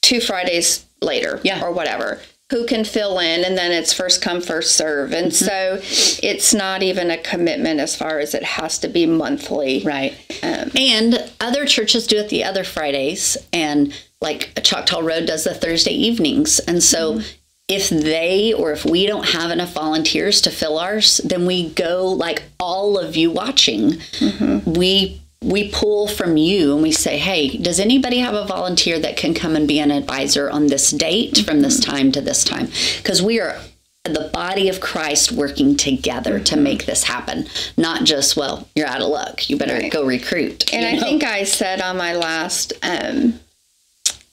two 0.00 0.20
Fridays 0.20 0.84
later 1.00 1.40
Yeah. 1.42 1.62
or 1.62 1.72
whatever." 1.72 2.20
Who 2.50 2.66
can 2.66 2.84
fill 2.84 3.18
in, 3.18 3.44
and 3.46 3.56
then 3.56 3.72
it's 3.72 3.94
first 3.94 4.20
come, 4.20 4.42
first 4.42 4.76
serve. 4.76 5.14
And 5.14 5.32
mm-hmm. 5.32 5.46
so 5.46 5.78
it's 6.22 6.52
not 6.52 6.82
even 6.82 7.10
a 7.10 7.16
commitment 7.16 7.80
as 7.80 7.96
far 7.96 8.18
as 8.18 8.34
it 8.34 8.42
has 8.42 8.78
to 8.80 8.88
be 8.88 9.06
monthly. 9.06 9.82
Right. 9.82 10.12
Um, 10.42 10.70
and 10.76 11.32
other 11.40 11.64
churches 11.64 12.06
do 12.06 12.18
it 12.18 12.28
the 12.28 12.44
other 12.44 12.62
Fridays, 12.62 13.38
and 13.54 13.94
like 14.20 14.52
Choctaw 14.62 15.00
Road 15.00 15.24
does 15.24 15.44
the 15.44 15.54
Thursday 15.54 15.94
evenings. 15.94 16.58
And 16.58 16.82
so 16.82 17.14
mm-hmm. 17.14 17.28
If 17.68 17.88
they 17.88 18.52
or 18.52 18.72
if 18.72 18.84
we 18.84 19.06
don't 19.06 19.28
have 19.30 19.50
enough 19.50 19.72
volunteers 19.72 20.40
to 20.42 20.50
fill 20.50 20.78
ours, 20.78 21.18
then 21.24 21.46
we 21.46 21.70
go 21.70 22.08
like 22.08 22.42
all 22.58 22.98
of 22.98 23.16
you 23.16 23.30
watching. 23.30 23.92
Mm-hmm. 23.92 24.72
We 24.72 25.22
we 25.42 25.70
pull 25.70 26.06
from 26.06 26.36
you 26.36 26.74
and 26.74 26.82
we 26.82 26.92
say, 26.92 27.18
hey, 27.18 27.56
does 27.56 27.80
anybody 27.80 28.18
have 28.18 28.34
a 28.34 28.46
volunteer 28.46 28.98
that 29.00 29.16
can 29.16 29.34
come 29.34 29.56
and 29.56 29.66
be 29.66 29.80
an 29.80 29.90
advisor 29.90 30.48
on 30.48 30.68
this 30.68 30.90
date 30.90 31.38
from 31.38 31.62
this 31.62 31.80
mm-hmm. 31.80 31.90
time 31.90 32.12
to 32.12 32.20
this 32.20 32.44
time? 32.44 32.68
Because 32.98 33.20
we 33.20 33.40
are 33.40 33.58
the 34.04 34.30
body 34.32 34.68
of 34.68 34.80
Christ 34.80 35.32
working 35.32 35.76
together 35.76 36.38
to 36.38 36.54
mm-hmm. 36.54 36.62
make 36.62 36.86
this 36.86 37.04
happen, 37.04 37.46
not 37.76 38.04
just, 38.04 38.36
well, 38.36 38.68
you're 38.74 38.86
out 38.86 39.00
of 39.00 39.08
luck. 39.08 39.48
You 39.48 39.56
better 39.56 39.74
Right. 39.74 39.92
go 39.92 40.04
recruit. 40.04 40.72
And 40.72 40.86
I 40.86 40.92
know? 40.92 41.00
think 41.00 41.24
I 41.24 41.44
said 41.44 41.80
on 41.80 41.96
my 41.96 42.14
last 42.14 42.72
um, 42.82 43.40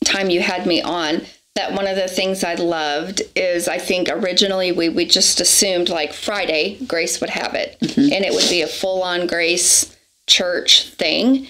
time 0.06 0.30
you 0.30 0.42
had 0.42 0.66
me 0.66 0.82
on 0.82 1.22
that 1.60 1.74
one 1.74 1.88
of 1.88 1.98
the 1.98 2.08
things 2.08 2.42
I 2.46 2.56
loved 2.56 3.22
is 3.36 3.68
I 3.68 3.80
think 3.80 4.08
originally 4.10 4.72
we, 4.72 4.88
we 4.88 5.04
just 5.06 5.42
assumed 5.42 5.90
like 5.90 6.14
Friday, 6.14 6.78
Grace 6.88 7.20
would 7.20 7.30
have 7.32 7.54
it. 7.54 7.76
And 7.82 8.24
it 8.24 8.34
would 8.34 8.50
be 8.50 8.62
a 8.62 8.68
full 8.68 9.04
on 9.04 9.28
Grace 9.28 9.94
church 10.26 10.90
thing. 10.92 11.48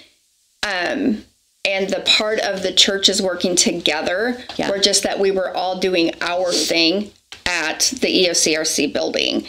Um, 0.63 1.25
and 1.63 1.89
the 1.89 2.03
part 2.07 2.39
of 2.39 2.63
the 2.63 2.71
churches 2.73 3.21
working 3.21 3.55
together 3.55 4.43
Yeah. 4.57 4.71
were 4.71 4.79
just 4.79 5.03
that 5.03 5.19
we 5.19 5.29
were 5.29 5.55
all 5.55 5.79
doing 5.79 6.11
our 6.21 6.51
thing 6.51 7.11
at 7.45 7.93
the 8.01 8.25
EOCRC 8.25 8.91
building. 8.91 9.45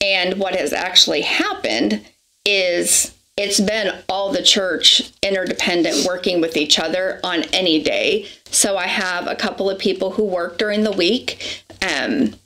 And 0.00 0.38
what 0.38 0.54
has 0.54 0.72
actually 0.72 1.22
happened 1.22 2.06
is 2.44 3.12
it's 3.36 3.60
been 3.60 3.92
all 4.08 4.32
the 4.32 4.42
church 4.42 5.10
interdependent 5.22 6.06
working 6.06 6.40
with 6.40 6.56
each 6.56 6.78
other 6.78 7.20
on 7.24 7.42
any 7.52 7.82
day. 7.82 8.26
So 8.46 8.76
I 8.76 8.86
have 8.86 9.26
a 9.26 9.34
couple 9.34 9.68
of 9.68 9.78
people 9.78 10.12
who 10.12 10.24
work 10.24 10.56
during 10.58 10.84
the 10.84 10.92
week. 10.92 11.64
Um, 11.82 12.36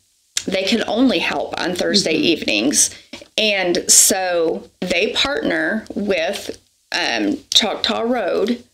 they 0.47 0.65
can 0.65 0.83
only 0.89 1.19
help 1.19 1.61
on 1.61 1.75
Thursday 1.75 2.15
evenings. 2.15 2.95
And 3.37 3.91
so 3.91 4.69
they 4.81 5.13
partner 5.13 5.87
with 5.95 6.59
um, 6.93 7.39
Choctaw 7.53 8.01
Road. 8.01 8.65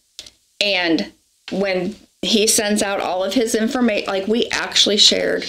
And 0.61 1.12
when 1.50 1.97
he 2.23 2.47
sends 2.47 2.83
out 2.83 3.00
all 3.00 3.25
of 3.25 3.35
his 3.35 3.56
information, 3.56 4.06
like 4.06 4.28
we 4.28 4.49
actually 4.50 4.97
shared 4.97 5.44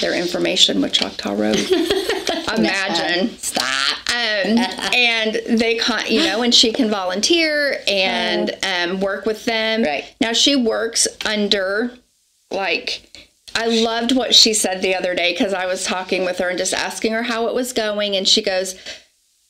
their 0.00 0.14
information 0.14 0.82
with 0.82 0.92
Choctaw 0.92 1.32
Road. 1.32 1.56
Imagine. 2.56 3.36
Stop. 3.38 3.98
Um, 4.08 4.58
and 4.94 5.40
they 5.46 5.76
con, 5.76 6.02
you 6.08 6.20
know, 6.20 6.42
and 6.42 6.54
she 6.54 6.72
can 6.72 6.90
volunteer 6.90 7.82
and 7.86 8.50
um, 8.64 9.00
work 9.00 9.26
with 9.26 9.44
them. 9.44 9.82
Right. 9.82 10.14
now, 10.20 10.32
she 10.32 10.56
works 10.56 11.06
under 11.24 11.92
like. 12.50 13.04
I 13.54 13.66
loved 13.66 14.14
what 14.14 14.34
she 14.34 14.54
said 14.54 14.82
the 14.82 14.94
other 14.94 15.14
day 15.14 15.32
because 15.32 15.52
I 15.52 15.66
was 15.66 15.84
talking 15.84 16.24
with 16.24 16.38
her 16.38 16.48
and 16.48 16.58
just 16.58 16.74
asking 16.74 17.12
her 17.12 17.24
how 17.24 17.48
it 17.48 17.54
was 17.54 17.72
going, 17.72 18.16
and 18.16 18.26
she 18.26 18.42
goes, 18.42 18.76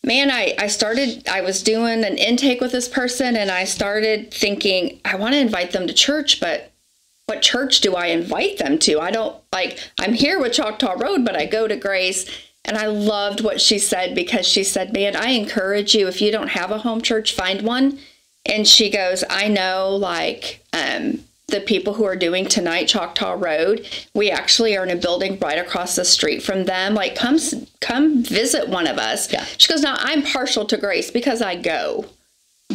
"Man, 0.02 0.30
I 0.30 0.54
I 0.58 0.66
started. 0.68 1.28
I 1.28 1.40
was 1.40 1.62
doing 1.62 2.04
an 2.04 2.16
intake 2.16 2.60
with 2.60 2.72
this 2.72 2.88
person, 2.88 3.36
and 3.36 3.50
I 3.50 3.64
started 3.64 4.32
thinking 4.32 5.00
I 5.04 5.16
want 5.16 5.34
to 5.34 5.40
invite 5.40 5.72
them 5.72 5.86
to 5.86 5.94
church, 5.94 6.40
but." 6.40 6.72
What 7.26 7.42
church 7.42 7.82
do 7.82 7.94
I 7.94 8.06
invite 8.06 8.56
them 8.56 8.78
to? 8.78 9.00
I 9.00 9.10
don't 9.10 9.36
like, 9.52 9.78
I'm 10.00 10.14
here 10.14 10.40
with 10.40 10.54
Choctaw 10.54 10.92
Road, 10.92 11.26
but 11.26 11.36
I 11.36 11.44
go 11.44 11.68
to 11.68 11.76
Grace. 11.76 12.24
And 12.68 12.76
I 12.76 12.86
loved 12.86 13.40
what 13.40 13.62
she 13.62 13.78
said 13.78 14.14
because 14.14 14.46
she 14.46 14.62
said, 14.62 14.92
Man, 14.92 15.16
I 15.16 15.30
encourage 15.30 15.94
you, 15.94 16.06
if 16.06 16.20
you 16.20 16.30
don't 16.30 16.50
have 16.50 16.70
a 16.70 16.78
home 16.78 17.00
church, 17.00 17.34
find 17.34 17.62
one. 17.62 17.98
And 18.44 18.68
she 18.68 18.90
goes, 18.90 19.24
I 19.28 19.48
know, 19.48 19.96
like, 19.96 20.64
um, 20.72 21.20
the 21.48 21.60
people 21.62 21.94
who 21.94 22.04
are 22.04 22.14
doing 22.14 22.46
tonight 22.46 22.88
Choctaw 22.88 23.32
Road, 23.32 23.88
we 24.14 24.30
actually 24.30 24.76
are 24.76 24.84
in 24.84 24.90
a 24.90 24.96
building 25.00 25.38
right 25.38 25.58
across 25.58 25.96
the 25.96 26.04
street 26.04 26.42
from 26.42 26.66
them. 26.66 26.94
Like, 26.94 27.14
come, 27.14 27.38
come 27.80 28.22
visit 28.22 28.68
one 28.68 28.86
of 28.86 28.98
us. 28.98 29.32
Yeah. 29.32 29.44
She 29.56 29.66
goes, 29.66 29.80
Now 29.80 29.96
I'm 29.98 30.22
partial 30.22 30.66
to 30.66 30.76
Grace 30.76 31.10
because 31.10 31.40
I 31.40 31.56
go, 31.56 32.04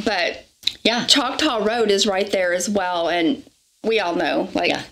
but 0.03 0.45
Yeah. 0.81 1.05
Choctaw 1.05 1.63
Road 1.63 1.91
is 1.91 2.07
right 2.07 2.29
there 2.31 2.53
as 2.53 2.67
well. 2.67 3.09
And 3.09 3.43
we 3.83 3.99
all 3.99 4.15
know, 4.15 4.49
like, 4.55 4.69
Yeah. 4.69 4.83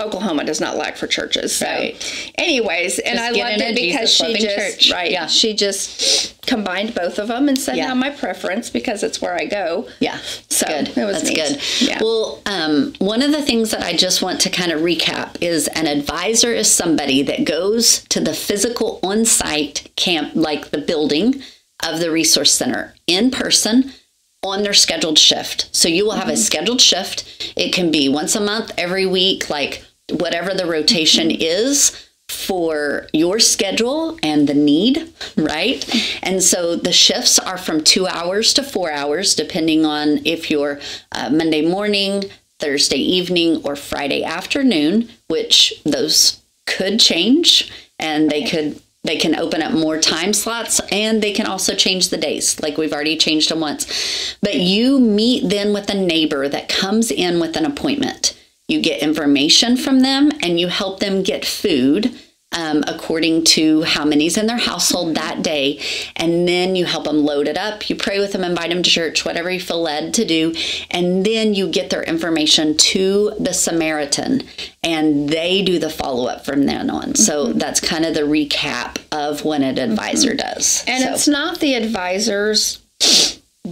Oklahoma 0.00 0.44
does 0.44 0.60
not 0.60 0.76
lack 0.76 0.96
for 0.96 1.06
churches. 1.06 1.54
So, 1.54 1.66
Right. 1.66 2.30
anyways, 2.38 2.98
and 2.98 3.18
Just 3.18 3.24
I 3.24 3.30
loved 3.30 3.60
it 3.62 3.74
because 3.76 4.12
she 4.12 4.34
just 4.34 4.56
church. 4.56 4.90
right, 4.92 5.10
Yeah. 5.10 5.26
she 5.26 5.52
just 5.54 6.34
combined 6.46 6.94
both 6.94 7.18
of 7.18 7.28
them 7.28 7.48
and 7.48 7.58
said, 7.58 7.76
Yeah. 7.76 7.88
"Now 7.88 7.94
my 7.94 8.10
preference 8.10 8.70
because 8.70 9.02
it's 9.02 9.20
where 9.20 9.34
I 9.34 9.44
go." 9.44 9.86
Yeah. 10.00 10.18
So, 10.48 10.66
good. 10.66 10.88
it 10.96 11.04
was 11.04 11.22
That's 11.22 11.28
neat. 11.28 11.36
good. 11.36 11.88
Yeah. 11.88 11.98
Well, 12.02 12.40
um, 12.46 12.94
one 12.98 13.22
of 13.22 13.32
the 13.32 13.42
things 13.42 13.70
that 13.70 13.82
I 13.82 13.92
just 13.92 14.22
want 14.22 14.40
to 14.42 14.50
kind 14.50 14.72
of 14.72 14.80
recap 14.80 15.36
is 15.40 15.68
an 15.68 15.86
advisor 15.86 16.52
is 16.52 16.70
somebody 16.70 17.22
that 17.22 17.44
goes 17.44 18.02
to 18.08 18.20
the 18.20 18.34
physical 18.34 18.98
on 19.02 19.24
site 19.24 19.88
camp, 19.96 20.32
like 20.34 20.70
the 20.70 20.78
building 20.78 21.42
of 21.82 22.00
the 22.00 22.10
resource 22.10 22.52
center 22.52 22.94
in 23.06 23.30
person 23.30 23.92
on 24.42 24.62
their 24.62 24.72
scheduled 24.72 25.18
shift. 25.18 25.68
So 25.72 25.86
you 25.88 26.04
will 26.04 26.12
have 26.12 26.24
Mm-hmm. 26.24 26.30
a 26.32 26.36
scheduled 26.38 26.80
shift. 26.80 27.52
It 27.56 27.72
can 27.74 27.90
be 27.90 28.08
once 28.08 28.34
a 28.34 28.40
month, 28.40 28.72
every 28.78 29.04
week, 29.06 29.50
like 29.50 29.84
whatever 30.12 30.54
the 30.54 30.66
rotation 30.66 31.30
is 31.30 32.08
for 32.28 33.06
your 33.12 33.40
schedule 33.40 34.18
and 34.22 34.48
the 34.48 34.54
need, 34.54 35.12
right? 35.36 35.84
And 36.22 36.42
so 36.42 36.76
the 36.76 36.92
shifts 36.92 37.38
are 37.38 37.58
from 37.58 37.82
two 37.82 38.06
hours 38.06 38.54
to 38.54 38.62
four 38.62 38.92
hours, 38.92 39.34
depending 39.34 39.84
on 39.84 40.20
if 40.24 40.50
you're 40.50 40.80
uh, 41.12 41.30
Monday 41.30 41.62
morning, 41.62 42.24
Thursday 42.58 42.98
evening, 42.98 43.62
or 43.64 43.74
Friday 43.74 44.22
afternoon, 44.22 45.08
which 45.28 45.82
those 45.84 46.40
could 46.66 47.00
change 47.00 47.72
and 47.98 48.30
they 48.30 48.44
could 48.44 48.80
They 49.02 49.16
can 49.16 49.34
open 49.34 49.62
up 49.62 49.72
more 49.72 49.98
time 49.98 50.34
slots 50.34 50.78
and 50.92 51.22
they 51.22 51.32
can 51.32 51.46
also 51.46 51.74
change 51.74 52.10
the 52.10 52.18
days, 52.18 52.60
like 52.60 52.76
we've 52.76 52.92
already 52.92 53.16
changed 53.16 53.48
them 53.48 53.60
once. 53.60 53.86
But 54.42 54.56
you 54.56 55.00
meet 55.00 55.48
then 55.48 55.72
with 55.72 55.88
a 55.88 55.94
neighbor 55.94 56.50
that 56.50 56.68
comes 56.68 57.10
in 57.10 57.40
with 57.40 57.56
an 57.56 57.64
appointment. 57.64 58.36
You 58.70 58.80
get 58.80 59.02
information 59.02 59.76
from 59.76 60.00
them 60.00 60.30
and 60.42 60.60
you 60.60 60.68
help 60.68 61.00
them 61.00 61.22
get 61.22 61.44
food 61.44 62.14
um, 62.52 62.82
according 62.86 63.44
to 63.44 63.82
how 63.82 64.04
many's 64.04 64.36
in 64.36 64.46
their 64.46 64.58
household 64.58 65.14
that 65.14 65.42
day. 65.42 65.80
And 66.16 66.48
then 66.48 66.74
you 66.74 66.84
help 66.84 67.04
them 67.04 67.24
load 67.24 67.46
it 67.46 67.56
up. 67.56 67.88
You 67.88 67.96
pray 67.96 68.18
with 68.18 68.32
them, 68.32 68.42
invite 68.42 68.70
them 68.70 68.82
to 68.82 68.90
church, 68.90 69.24
whatever 69.24 69.50
you 69.50 69.60
feel 69.60 69.80
led 69.80 70.14
to 70.14 70.24
do. 70.24 70.54
And 70.90 71.24
then 71.24 71.54
you 71.54 71.68
get 71.68 71.90
their 71.90 72.02
information 72.02 72.76
to 72.76 73.32
the 73.38 73.54
Samaritan 73.54 74.42
and 74.82 75.28
they 75.28 75.62
do 75.62 75.78
the 75.78 75.90
follow 75.90 76.26
up 76.26 76.44
from 76.44 76.66
then 76.66 76.90
on. 76.90 77.14
So 77.14 77.46
mm-hmm. 77.46 77.58
that's 77.58 77.80
kind 77.80 78.04
of 78.04 78.14
the 78.14 78.22
recap 78.22 78.98
of 79.12 79.44
what 79.44 79.62
an 79.62 79.78
advisor 79.78 80.30
mm-hmm. 80.30 80.54
does. 80.54 80.84
And 80.88 81.04
so. 81.04 81.12
it's 81.12 81.28
not 81.28 81.60
the 81.60 81.74
advisor's 81.74 82.80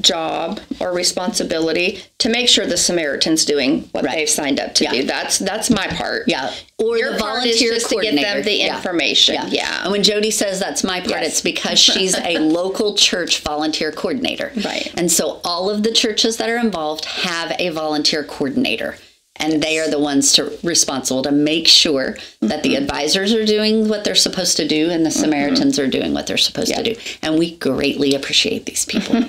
job 0.02 0.60
or 0.80 0.92
responsibility 0.92 2.00
to 2.18 2.28
make 2.28 2.48
sure 2.48 2.66
the 2.66 2.76
Samaritan's 2.76 3.44
doing 3.44 3.82
what 3.92 4.04
right. 4.04 4.16
they've 4.16 4.28
signed 4.28 4.60
up 4.60 4.74
to 4.76 4.84
yeah. 4.84 4.92
do. 4.92 5.02
That's 5.04 5.38
that's 5.38 5.70
my 5.70 5.86
part. 5.88 6.24
Yeah. 6.26 6.52
Or 6.78 6.96
Your 6.96 7.12
the 7.12 7.18
volunteer 7.18 7.74
just 7.74 7.88
to 7.90 8.00
get 8.00 8.14
them 8.14 8.42
the 8.42 8.54
yeah. 8.54 8.76
information. 8.76 9.34
Yeah. 9.34 9.46
yeah. 9.46 9.82
And 9.82 9.92
when 9.92 10.02
Jody 10.02 10.30
says 10.30 10.60
that's 10.60 10.84
my 10.84 11.00
part, 11.00 11.10
yes. 11.10 11.26
it's 11.28 11.40
because 11.40 11.78
she's 11.78 12.16
a 12.16 12.38
local 12.38 12.94
church 12.94 13.40
volunteer 13.42 13.92
coordinator. 13.92 14.52
Right. 14.64 14.92
And 14.96 15.10
so 15.10 15.40
all 15.44 15.70
of 15.70 15.82
the 15.82 15.92
churches 15.92 16.36
that 16.36 16.48
are 16.48 16.58
involved 16.58 17.04
have 17.04 17.52
a 17.58 17.70
volunteer 17.70 18.24
coordinator 18.24 18.96
and 19.38 19.62
they 19.62 19.78
are 19.78 19.88
the 19.88 19.98
ones 19.98 20.32
to 20.34 20.58
responsible 20.62 21.22
to 21.22 21.30
make 21.30 21.68
sure 21.68 22.16
that 22.40 22.62
the 22.62 22.74
mm-hmm. 22.74 22.82
advisors 22.82 23.32
are 23.32 23.44
doing 23.44 23.88
what 23.88 24.04
they're 24.04 24.14
supposed 24.14 24.56
to 24.56 24.66
do 24.66 24.90
and 24.90 25.04
the 25.04 25.10
mm-hmm. 25.10 25.20
Samaritans 25.20 25.78
are 25.78 25.88
doing 25.88 26.12
what 26.12 26.26
they're 26.26 26.36
supposed 26.36 26.74
to 26.74 26.82
do. 26.82 27.00
And 27.22 27.38
we 27.38 27.56
greatly 27.56 28.14
appreciate 28.14 28.66
these 28.66 28.84
people 28.84 29.14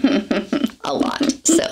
a 0.89 0.93
lot. 0.93 1.23
So, 1.45 1.65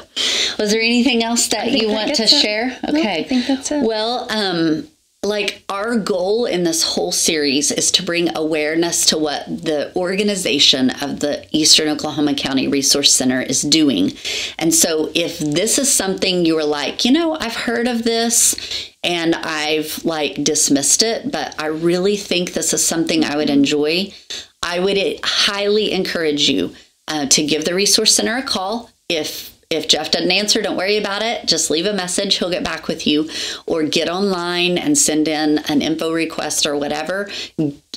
was 0.58 0.72
there 0.72 0.82
anything 0.82 1.24
else 1.24 1.48
that 1.50 1.72
you 1.72 1.90
want 1.90 2.16
to 2.16 2.28
share? 2.28 2.78
Okay, 2.88 3.02
no, 3.02 3.10
I 3.10 3.24
think 3.24 3.48
that's 3.48 3.72
it. 3.72 3.84
Well, 3.84 4.28
um, 4.32 4.88
like 5.24 5.64
our 5.68 5.98
goal 5.98 6.46
in 6.46 6.64
this 6.64 6.84
whole 6.84 7.12
series 7.12 7.72
is 7.72 7.92
to 7.92 8.04
bring 8.04 8.36
awareness 8.36 9.08
to 9.08 9.18
what 9.18 9.46
the 9.48 9.92
organization 9.96 10.90
of 11.02 11.20
the 11.20 11.46
Eastern 11.52 11.90
Oklahoma 11.90 12.36
County 12.36 12.68
Resource 12.68 13.14
Center 13.14 13.42
is 13.42 13.62
doing. 13.62 14.14
And 14.58 14.74
so 14.74 15.12
if 15.14 15.40
this 15.40 15.80
is 15.80 15.92
something 15.92 16.46
you 16.46 16.58
are 16.58 16.64
like, 16.64 17.04
you 17.04 17.12
know, 17.12 17.36
I've 17.40 17.56
heard 17.56 17.88
of 17.88 18.04
this 18.04 18.94
and 19.04 19.36
I've 19.36 20.04
like 20.06 20.44
dismissed 20.44 21.04
it, 21.04 21.32
but 21.32 21.56
I 21.60 21.68
really 21.68 22.16
think 22.16 22.54
this 22.54 22.74
is 22.74 22.86
something 22.86 23.24
I 23.24 23.38
would 23.38 23.50
enjoy, 23.50 24.14
I 24.62 24.80
would 24.80 25.20
highly 25.24 25.92
encourage 25.92 26.50
you 26.50 26.74
uh, 27.08 27.26
to 27.28 27.46
give 27.46 27.66
the 27.66 27.74
Resource 27.74 28.14
Center 28.16 28.38
a 28.38 28.44
call 28.44 28.92
if 29.10 29.56
if 29.70 29.90
Jeff 29.90 30.12
doesn't 30.12 30.32
answer, 30.32 30.62
don't 30.62 30.78
worry 30.78 30.98
about 30.98 31.22
it. 31.24 31.46
Just 31.46 31.70
leave 31.70 31.86
a 31.86 31.94
message. 31.94 32.38
He'll 32.38 32.50
get 32.50 32.64
back 32.64 32.88
with 32.88 33.06
you 33.06 33.30
or 33.66 33.84
get 33.84 34.08
online 34.08 34.78
and 34.78 34.98
send 34.98 35.28
in 35.28 35.58
an 35.70 35.82
info 35.82 36.14
request 36.14 36.66
or 36.66 36.78
whatever. 36.78 37.30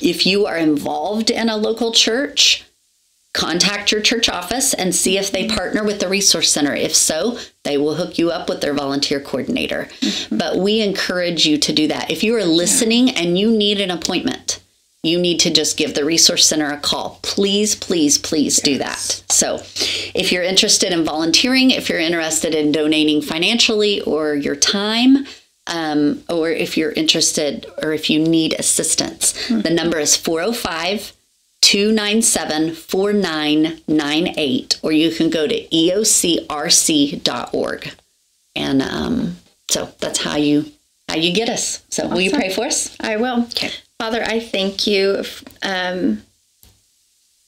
If 0.01 0.25
you 0.25 0.45
are 0.47 0.57
involved 0.57 1.29
in 1.29 1.47
a 1.47 1.55
local 1.55 1.93
church, 1.93 2.65
contact 3.33 3.91
your 3.91 4.01
church 4.01 4.27
office 4.27 4.73
and 4.73 4.93
see 4.93 5.17
if 5.17 5.31
they 5.31 5.47
partner 5.47 5.85
with 5.85 6.01
the 6.01 6.09
resource 6.09 6.51
center. 6.51 6.75
If 6.75 6.93
so, 6.93 7.39
they 7.63 7.77
will 7.77 7.95
hook 7.95 8.17
you 8.17 8.31
up 8.31 8.49
with 8.49 8.59
their 8.59 8.73
volunteer 8.73 9.21
coordinator. 9.21 9.87
Mm-hmm. 10.01 10.37
But 10.37 10.57
we 10.57 10.81
encourage 10.81 11.45
you 11.45 11.57
to 11.57 11.71
do 11.71 11.87
that. 11.87 12.11
If 12.11 12.21
you 12.21 12.35
are 12.35 12.43
listening 12.43 13.11
and 13.11 13.39
you 13.39 13.49
need 13.49 13.79
an 13.79 13.91
appointment, 13.91 14.60
you 15.03 15.19
need 15.19 15.39
to 15.39 15.51
just 15.51 15.77
give 15.77 15.95
the 15.95 16.05
Resource 16.05 16.47
Center 16.47 16.71
a 16.71 16.77
call. 16.77 17.19
Please, 17.23 17.75
please, 17.75 18.17
please 18.17 18.61
do 18.61 18.77
that. 18.77 19.23
So, 19.29 19.55
if 20.13 20.31
you're 20.31 20.43
interested 20.43 20.93
in 20.93 21.03
volunteering, 21.03 21.71
if 21.71 21.89
you're 21.89 21.99
interested 21.99 22.53
in 22.53 22.71
donating 22.71 23.21
financially 23.21 24.01
or 24.01 24.35
your 24.35 24.55
time, 24.55 25.25
um, 25.67 26.23
or 26.29 26.49
if 26.49 26.77
you're 26.77 26.91
interested 26.91 27.65
or 27.81 27.93
if 27.93 28.09
you 28.09 28.19
need 28.19 28.53
assistance, 28.59 29.33
mm-hmm. 29.47 29.61
the 29.61 29.69
number 29.71 29.99
is 29.99 30.15
405 30.15 31.13
297 31.61 32.73
4998, 32.73 34.79
or 34.81 34.91
you 34.91 35.11
can 35.11 35.29
go 35.29 35.47
to 35.47 35.67
eocrc.org. 35.67 37.21
And 38.55 38.81
um, 38.81 39.37
so 39.69 39.93
that's 39.99 40.23
how 40.23 40.37
you 40.37 40.71
how 41.07 41.17
you 41.17 41.31
get 41.33 41.49
us. 41.49 41.83
So 41.89 42.03
awesome. 42.03 42.13
will 42.13 42.21
you 42.21 42.31
pray 42.31 42.51
for 42.51 42.65
us? 42.65 42.95
I 42.99 43.17
will. 43.17 43.43
Okay. 43.43 43.69
Father, 44.01 44.23
I 44.23 44.39
thank 44.39 44.87
you. 44.87 45.23
Um, 45.61 46.23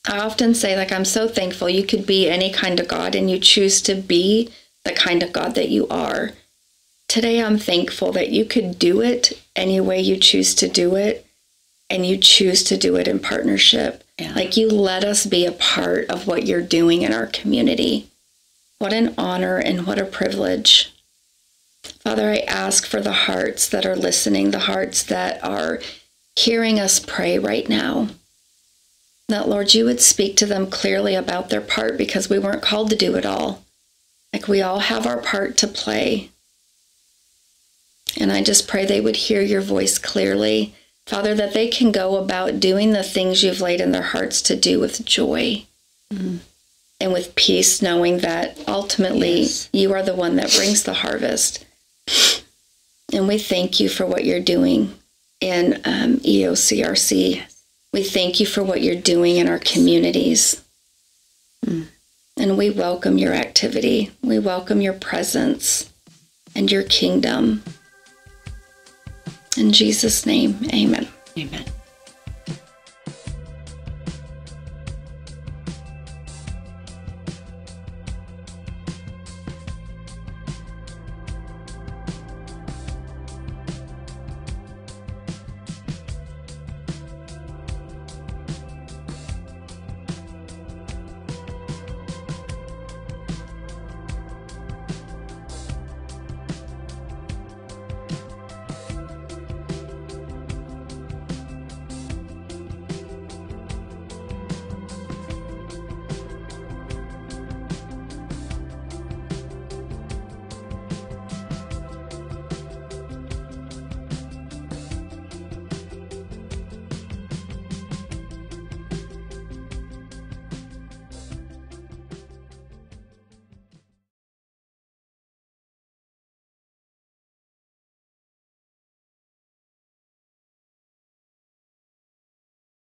I 0.07 0.19
often 0.19 0.53
say, 0.53 0.75
like, 0.75 0.91
I'm 0.91 1.03
so 1.03 1.27
thankful 1.27 1.67
you 1.67 1.83
could 1.83 2.05
be 2.05 2.29
any 2.29 2.53
kind 2.53 2.79
of 2.79 2.87
God 2.87 3.15
and 3.15 3.27
you 3.27 3.39
choose 3.39 3.81
to 3.81 3.95
be 3.95 4.51
the 4.85 4.91
kind 4.91 5.23
of 5.23 5.33
God 5.33 5.55
that 5.55 5.69
you 5.69 5.87
are. 5.87 6.33
Today, 7.07 7.41
I'm 7.41 7.57
thankful 7.57 8.11
that 8.11 8.29
you 8.29 8.45
could 8.45 8.77
do 8.77 9.01
it 9.01 9.41
any 9.55 9.81
way 9.81 9.99
you 9.99 10.15
choose 10.15 10.53
to 10.53 10.67
do 10.69 10.95
it 10.95 11.25
and 11.89 12.05
you 12.05 12.17
choose 12.17 12.63
to 12.65 12.77
do 12.77 12.97
it 12.97 13.07
in 13.07 13.17
partnership. 13.17 14.03
Yeah. 14.19 14.35
Like, 14.35 14.55
you 14.55 14.69
let 14.69 15.03
us 15.03 15.25
be 15.25 15.47
a 15.47 15.53
part 15.53 16.07
of 16.07 16.27
what 16.27 16.45
you're 16.45 16.61
doing 16.61 17.01
in 17.01 17.13
our 17.13 17.25
community. 17.25 18.11
What 18.77 18.93
an 18.93 19.15
honor 19.17 19.57
and 19.57 19.87
what 19.87 19.97
a 19.97 20.05
privilege. 20.05 20.93
Father, 22.01 22.29
I 22.29 22.43
ask 22.47 22.85
for 22.85 23.01
the 23.01 23.11
hearts 23.11 23.67
that 23.69 23.87
are 23.87 23.95
listening, 23.95 24.51
the 24.51 24.59
hearts 24.59 25.01
that 25.01 25.43
are 25.43 25.79
hearing 26.35 26.79
us 26.79 26.99
pray 26.99 27.37
right 27.39 27.67
now. 27.67 28.09
That, 29.29 29.47
Lord, 29.47 29.73
you 29.73 29.85
would 29.85 30.01
speak 30.01 30.35
to 30.37 30.45
them 30.45 30.69
clearly 30.69 31.15
about 31.15 31.49
their 31.49 31.61
part 31.61 31.97
because 31.97 32.29
we 32.29 32.39
weren't 32.39 32.61
called 32.61 32.89
to 32.89 32.95
do 32.95 33.15
it 33.15 33.25
all. 33.25 33.63
Like 34.31 34.47
we 34.47 34.61
all 34.61 34.79
have 34.79 35.05
our 35.05 35.21
part 35.21 35.57
to 35.57 35.67
play. 35.67 36.29
And 38.19 38.31
I 38.31 38.43
just 38.43 38.67
pray 38.67 38.85
they 38.85 39.01
would 39.01 39.15
hear 39.15 39.41
your 39.41 39.61
voice 39.61 39.97
clearly. 39.97 40.75
Father, 41.05 41.35
that 41.35 41.53
they 41.53 41.67
can 41.67 41.91
go 41.91 42.17
about 42.17 42.59
doing 42.59 42.91
the 42.91 43.03
things 43.03 43.43
you've 43.43 43.61
laid 43.61 43.81
in 43.81 43.91
their 43.91 44.01
hearts 44.01 44.41
to 44.43 44.55
do 44.55 44.79
with 44.79 45.05
joy 45.05 45.65
mm-hmm. 46.11 46.37
and 46.99 47.13
with 47.13 47.35
peace, 47.35 47.81
knowing 47.81 48.19
that 48.19 48.57
ultimately 48.67 49.41
yes. 49.41 49.69
you 49.73 49.93
are 49.93 50.03
the 50.03 50.15
one 50.15 50.35
that 50.37 50.53
brings 50.55 50.83
the 50.83 50.93
harvest. 50.93 51.65
And 53.11 53.27
we 53.27 53.37
thank 53.37 53.79
you 53.79 53.89
for 53.89 54.05
what 54.05 54.25
you're 54.25 54.39
doing 54.39 54.93
in 55.43 55.73
um, 55.83 56.17
EOCRC. 56.19 57.43
We 57.91 58.03
thank 58.03 58.39
you 58.39 58.45
for 58.45 58.63
what 58.63 58.81
you're 58.81 58.95
doing 58.95 59.35
in 59.35 59.49
our 59.49 59.59
communities. 59.59 60.63
Mm. 61.65 61.87
And 62.37 62.57
we 62.57 62.69
welcome 62.69 63.17
your 63.17 63.33
activity. 63.33 64.11
We 64.23 64.39
welcome 64.39 64.79
your 64.79 64.93
presence 64.93 65.91
and 66.55 66.71
your 66.71 66.83
kingdom. 66.83 67.61
In 69.57 69.73
Jesus' 69.73 70.25
name, 70.25 70.57
amen. 70.73 71.09
Amen. 71.37 71.65